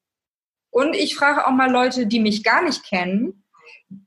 [0.71, 3.45] Und ich frage auch mal Leute, die mich gar nicht kennen,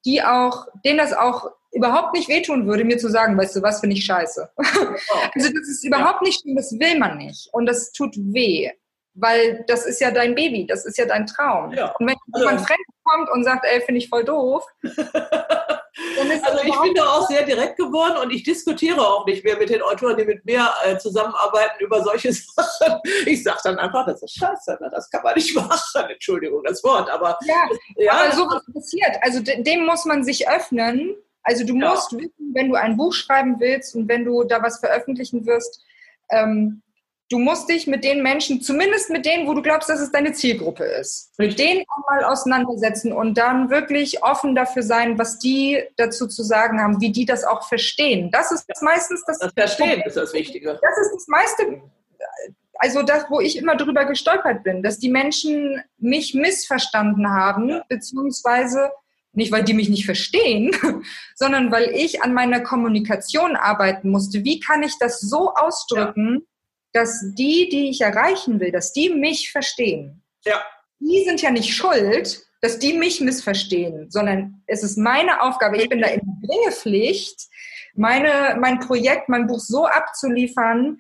[0.06, 3.80] die auch, denen das auch überhaupt nicht wehtun würde, mir zu sagen, weißt du was,
[3.80, 4.50] finde ich scheiße.
[4.58, 4.64] Oh.
[5.36, 7.50] also das ist überhaupt nicht schlimm, das will man nicht.
[7.54, 8.72] Und das tut weh.
[9.16, 11.74] Weil das ist ja dein Baby, das ist ja dein Traum.
[11.74, 11.94] Ja.
[12.00, 12.66] Und wenn jemand also.
[12.66, 17.44] fremd kommt und sagt, ey, finde ich voll doof, also ich bin da auch sehr
[17.44, 20.98] direkt geworden und ich diskutiere auch nicht mehr mit den Autoren, die mit mir äh,
[20.98, 23.00] zusammenarbeiten über solche Sachen.
[23.26, 24.90] Ich sage dann einfach, das ist scheiße, ne?
[24.92, 26.10] das kann man nicht machen.
[26.10, 27.68] Entschuldigung, das Wort, aber ja,
[27.98, 29.18] ja aber sowas passiert.
[29.22, 31.90] Also dem muss man sich öffnen also du ja.
[31.90, 35.84] musst wissen, wenn du ein Buch schreiben willst und wenn du da was veröffentlichen wirst,
[36.32, 36.82] ähm,
[37.30, 40.34] du musst dich mit den Menschen, zumindest mit denen, wo du glaubst, dass es deine
[40.34, 45.82] Zielgruppe ist, mit denen auch mal auseinandersetzen und dann wirklich offen dafür sein, was die
[45.96, 48.32] dazu zu sagen haben, wie die das auch verstehen.
[48.32, 48.76] Das ist ja.
[48.82, 49.40] meistens das.
[49.40, 50.80] Das Verstehen ist das Wichtige.
[50.82, 51.82] Das ist das meiste.
[52.82, 57.86] Also das, wo ich immer drüber gestolpert bin, dass die Menschen mich missverstanden haben, ja.
[57.90, 58.92] beziehungsweise
[59.32, 60.72] nicht, weil die mich nicht verstehen,
[61.36, 64.44] sondern weil ich an meiner Kommunikation arbeiten musste.
[64.44, 66.40] Wie kann ich das so ausdrücken,
[66.94, 67.02] ja.
[67.02, 70.24] dass die, die ich erreichen will, dass die mich verstehen?
[70.46, 70.62] Ja.
[71.00, 75.78] Die sind ja nicht schuld, dass die mich missverstehen, sondern es ist meine Aufgabe.
[75.78, 77.48] Ich bin da in Bringepflicht,
[77.94, 81.00] meine, mein Projekt, mein Buch so abzuliefern,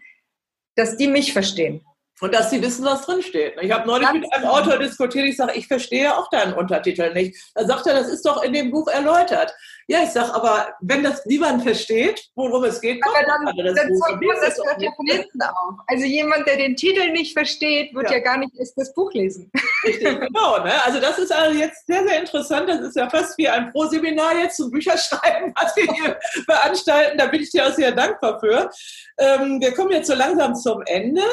[0.75, 1.81] dass die mich verstehen.
[2.21, 3.55] Und dass sie wissen, was drinsteht.
[3.61, 4.45] Ich habe neulich Ganz mit einem.
[4.47, 7.37] Autor diskutiert, ich sage, ich verstehe auch deinen Untertitel nicht.
[7.55, 9.53] Da sagt er, das ist doch in dem Buch erläutert.
[9.87, 13.89] Ja, ich sage, aber wenn das niemand versteht, worum es geht, aber dann, das dann
[13.89, 14.07] Buch.
[14.07, 15.79] Man das hört ja von hinten auf.
[15.87, 19.11] Also jemand, der den Titel nicht versteht, wird ja, ja gar nicht erst das Buch
[19.13, 19.51] lesen.
[19.83, 20.63] Richtig, genau.
[20.63, 20.73] Ne?
[20.85, 22.69] Also das ist also jetzt sehr, sehr interessant.
[22.69, 27.17] Das ist ja fast wie ein Pro-Seminar jetzt zum Bücherschreiben, was wir hier veranstalten.
[27.17, 28.69] Da bin ich dir auch sehr dankbar für.
[29.17, 31.23] Ähm, wir kommen jetzt so langsam zum Ende.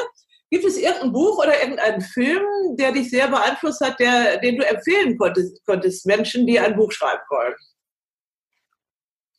[0.49, 2.43] Gibt es irgendein Buch oder irgendeinen Film,
[2.77, 6.91] der dich sehr beeinflusst hat, der, den du empfehlen konntest, konntest Menschen, die ein Buch
[6.91, 7.55] schreiben wollen?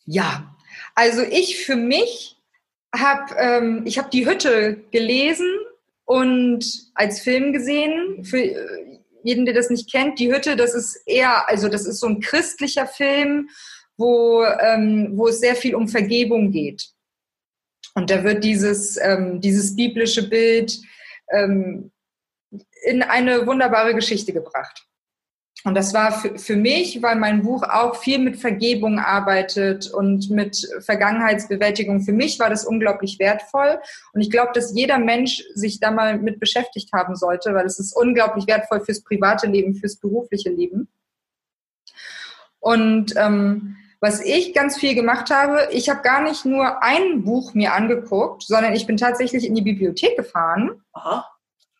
[0.05, 0.55] Ja,
[0.95, 2.37] also ich für mich
[2.95, 5.49] habe ähm, ich habe die Hütte gelesen
[6.05, 8.25] und als Film gesehen.
[8.25, 12.01] Für äh, jeden, der das nicht kennt, die Hütte, das ist eher, also das ist
[12.01, 13.51] so ein christlicher Film,
[13.97, 16.89] wo, ähm, wo es sehr viel um Vergebung geht.
[17.95, 20.79] Und da wird dieses, ähm, dieses biblische Bild
[21.31, 21.91] ähm,
[22.83, 24.89] in eine wunderbare Geschichte gebracht.
[25.65, 30.31] Und das war für, für mich, weil mein Buch auch viel mit Vergebung arbeitet und
[30.31, 32.01] mit Vergangenheitsbewältigung.
[32.01, 33.81] Für mich war das unglaublich wertvoll.
[34.13, 37.81] Und ich glaube, dass jeder Mensch sich da mal mit beschäftigt haben sollte, weil es
[37.81, 40.89] ist unglaublich wertvoll fürs private Leben, fürs berufliche Leben.
[42.61, 47.55] Und ähm, was ich ganz viel gemacht habe, ich habe gar nicht nur ein Buch
[47.55, 51.29] mir angeguckt, sondern ich bin tatsächlich in die Bibliothek gefahren Aha.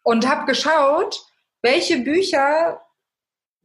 [0.03, 1.25] und habe geschaut,
[1.63, 2.81] welche Bücher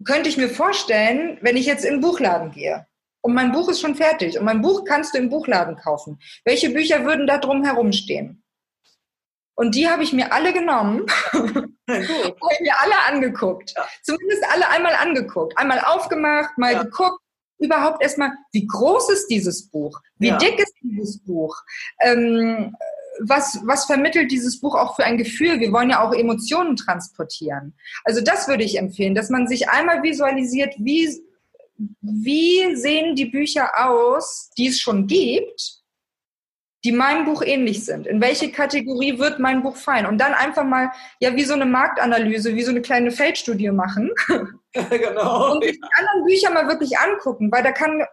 [0.04, 2.86] könnte ich mir vorstellen, wenn ich jetzt in den Buchladen gehe.
[3.22, 4.38] Und mein Buch ist schon fertig.
[4.38, 6.20] Und mein Buch kannst du im Buchladen kaufen.
[6.44, 8.44] Welche Bücher würden da drum herumstehen?
[9.56, 13.74] Und die habe ich mir alle genommen, habe mir alle angeguckt.
[13.76, 13.88] Ja.
[14.02, 15.58] Zumindest alle einmal angeguckt.
[15.58, 16.84] Einmal aufgemacht, mal ja.
[16.84, 17.23] geguckt.
[17.64, 20.02] Überhaupt erstmal, wie groß ist dieses Buch?
[20.18, 20.38] Wie ja.
[20.38, 21.56] dick ist dieses Buch?
[22.02, 22.76] Ähm,
[23.22, 25.62] was, was vermittelt dieses Buch auch für ein Gefühl?
[25.62, 27.74] Wir wollen ja auch Emotionen transportieren.
[28.04, 31.10] Also das würde ich empfehlen, dass man sich einmal visualisiert, wie,
[32.02, 35.84] wie sehen die Bücher aus, die es schon gibt,
[36.84, 38.08] die meinem Buch ähnlich sind.
[38.08, 40.06] In welche Kategorie wird mein Buch fallen?
[40.06, 40.92] Und dann einfach mal,
[41.22, 44.12] ja, wie so eine Marktanalyse, wie so eine kleine Feldstudie machen.
[44.90, 45.54] genau.
[45.54, 48.04] Und die anderen Bücher mal wirklich angucken, weil da kann,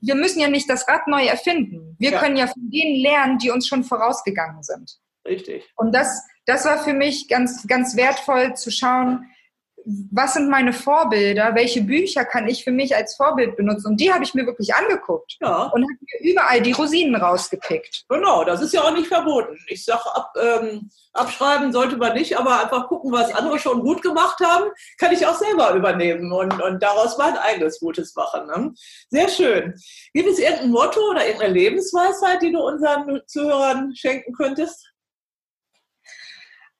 [0.00, 1.96] wir müssen ja nicht das Rad neu erfinden.
[1.98, 2.20] Wir ja.
[2.20, 4.98] können ja von denen lernen, die uns schon vorausgegangen sind.
[5.26, 5.70] Richtig.
[5.76, 9.26] Und das, das war für mich ganz, ganz wertvoll zu schauen,
[9.84, 13.88] was sind meine Vorbilder, welche Bücher kann ich für mich als Vorbild benutzen.
[13.88, 15.64] Und die habe ich mir wirklich angeguckt ja.
[15.64, 18.04] und habe mir überall die Rosinen rausgepickt.
[18.08, 19.58] Genau, das ist ja auch nicht verboten.
[19.68, 24.02] Ich sage, ab, ähm, abschreiben sollte man nicht, aber einfach gucken, was andere schon gut
[24.02, 28.46] gemacht haben, kann ich auch selber übernehmen und, und daraus mein eigenes Gutes machen.
[28.46, 28.72] Ne?
[29.10, 29.74] Sehr schön.
[30.12, 34.92] Gibt es irgendein Motto oder irgendeine Lebensweisheit, die du unseren Zuhörern schenken könntest?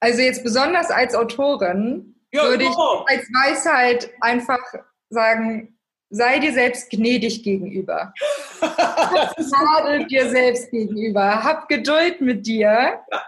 [0.01, 2.77] Also jetzt besonders als Autorin ja, würde ich
[3.07, 4.63] als Weisheit einfach
[5.11, 5.79] sagen,
[6.11, 8.13] sei dir selbst gnädig gegenüber.
[8.61, 11.43] Gnade dir selbst gegenüber.
[11.43, 13.23] Hab Geduld mit dir ja.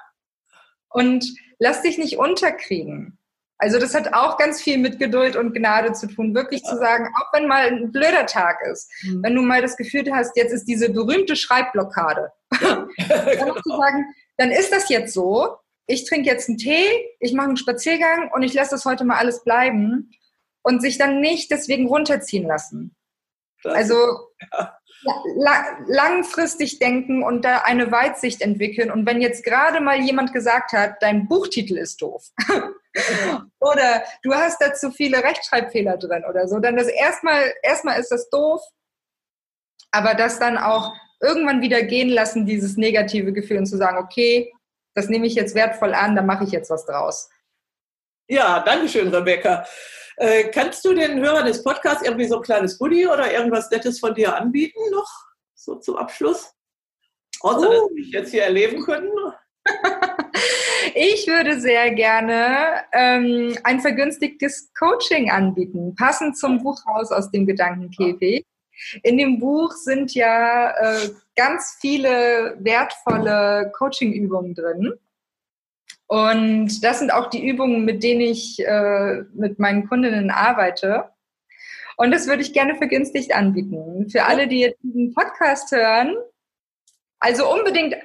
[0.91, 1.25] und
[1.59, 3.19] lass dich nicht unterkriegen.
[3.59, 6.71] Also das hat auch ganz viel mit Geduld und Gnade zu tun, wirklich ja.
[6.71, 9.23] zu sagen, auch wenn mal ein blöder Tag ist, mhm.
[9.23, 13.55] wenn du mal das Gefühl hast, jetzt ist diese berühmte Schreibblockade, dann genau.
[13.55, 16.87] zu sagen, dann ist das jetzt so, ich trinke jetzt einen Tee,
[17.21, 20.11] ich mache einen Spaziergang und ich lasse das heute mal alles bleiben
[20.63, 22.97] und sich dann nicht deswegen runterziehen lassen.
[23.63, 23.95] Das also
[24.53, 24.79] ja.
[25.37, 28.91] la langfristig denken und da eine Weitsicht entwickeln.
[28.91, 32.31] Und wenn jetzt gerade mal jemand gesagt hat, dein Buchtitel ist doof
[33.61, 38.11] oder du hast da zu viele Rechtschreibfehler drin oder so, dann das erstmal, erstmal ist
[38.11, 38.63] das doof,
[39.91, 44.53] aber das dann auch irgendwann wieder gehen lassen, dieses negative Gefühl und zu sagen, okay,
[44.95, 47.29] das nehme ich jetzt wertvoll an, da mache ich jetzt was draus.
[48.29, 49.67] Ja, danke schön, Rebecca.
[50.17, 53.99] Äh, kannst du den Hörern des Podcasts irgendwie so ein kleines Goodie oder irgendwas Nettes
[53.99, 55.11] von dir anbieten noch,
[55.55, 56.53] so zum Abschluss?
[57.41, 57.73] Außer, uh.
[57.73, 59.11] dass wir dich jetzt hier erleben können.
[60.95, 67.47] ich würde sehr gerne ähm, ein vergünstigtes Coaching anbieten, passend zum Buch raus aus dem
[67.47, 68.45] Gedankenkäfig.
[69.03, 74.95] In dem Buch sind ja äh, ganz viele wertvolle Coaching-Übungen drin.
[76.07, 81.11] Und das sind auch die Übungen, mit denen ich äh, mit meinen Kundinnen arbeite.
[81.97, 84.09] Und das würde ich gerne vergünstigt anbieten.
[84.11, 86.15] Für alle, die jetzt diesen Podcast hören,
[87.21, 87.97] also unbedingt,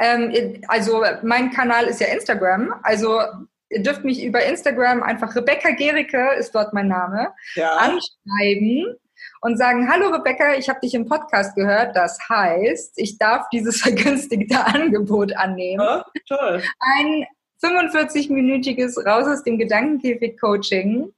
[0.00, 3.20] ähm, also mein Kanal ist ja Instagram, also
[3.68, 7.76] ihr dürft mich über Instagram einfach Rebecca Gericke, ist dort mein Name, ja.
[7.76, 8.96] anschreiben
[9.40, 11.96] und sagen, hallo Rebecca, ich habe dich im Podcast gehört.
[11.96, 15.82] Das heißt, ich darf dieses vergünstigte Angebot annehmen.
[15.82, 16.62] Ja, toll.
[16.78, 17.26] Ein
[17.62, 21.12] 45-minütiges Raus aus dem Gedankenkäfig-Coaching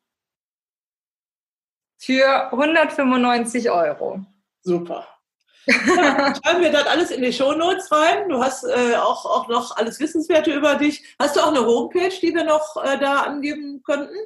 [1.99, 4.25] für 195 Euro.
[4.62, 5.07] Super.
[5.66, 8.29] Ja, schreiben wir das alles in die Shownotes rein.
[8.29, 11.05] Du hast äh, auch, auch noch alles Wissenswerte über dich.
[11.20, 14.16] Hast du auch eine Homepage, die wir noch äh, da angeben könnten?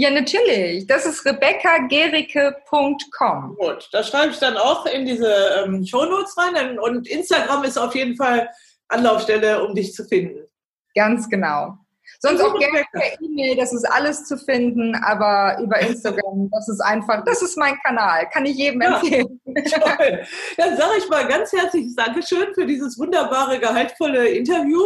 [0.00, 0.86] Ja, natürlich.
[0.86, 3.56] Das ist rebeccagericke.com.
[3.56, 6.78] Gut, das schreibe ich dann auch in diese ähm, Shownotes rein.
[6.78, 8.48] Und Instagram ist auf jeden Fall
[8.88, 10.48] Anlaufstelle, um dich zu finden.
[10.94, 11.76] Ganz genau.
[12.18, 16.80] Sonst auch gerne per E-Mail, das ist alles zu finden, aber über Instagram, das ist
[16.80, 19.38] einfach, das ist mein Kanal, kann ich jedem ja, empfehlen.
[19.44, 20.24] Toll.
[20.56, 24.80] Dann sage ich mal ganz herzliches Dankeschön für dieses wunderbare, gehaltvolle Interview.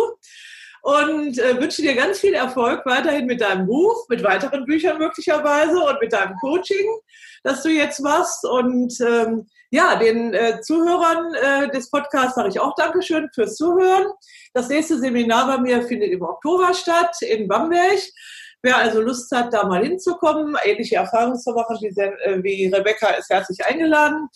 [0.84, 5.78] Und äh, wünsche dir ganz viel Erfolg weiterhin mit deinem Buch, mit weiteren Büchern möglicherweise
[5.78, 6.86] und mit deinem Coaching,
[7.42, 8.44] das du jetzt machst.
[8.44, 14.12] Und ähm, ja, den äh, Zuhörern äh, des Podcasts sage ich auch Dankeschön fürs Zuhören.
[14.52, 18.00] Das nächste Seminar bei mir findet im Oktober statt in Bamberg.
[18.60, 23.08] Wer also Lust hat, da mal hinzukommen, ähnliche Erfahrungen zu machen wie, äh, wie Rebecca,
[23.14, 24.28] ist herzlich eingeladen.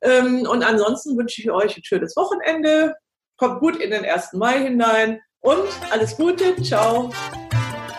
[0.00, 2.94] Ähm, und ansonsten wünsche ich euch ein schönes Wochenende.
[3.36, 4.32] Kommt gut in den 1.
[4.32, 6.60] Mai hinein und alles Gute.
[6.62, 7.10] Ciao.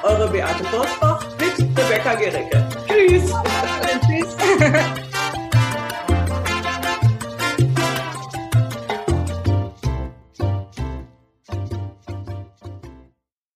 [0.03, 2.67] Eure Beate Forsbach mit Rebecca Gericke.
[2.87, 3.31] Tschüss.
[4.07, 4.35] Tschüss.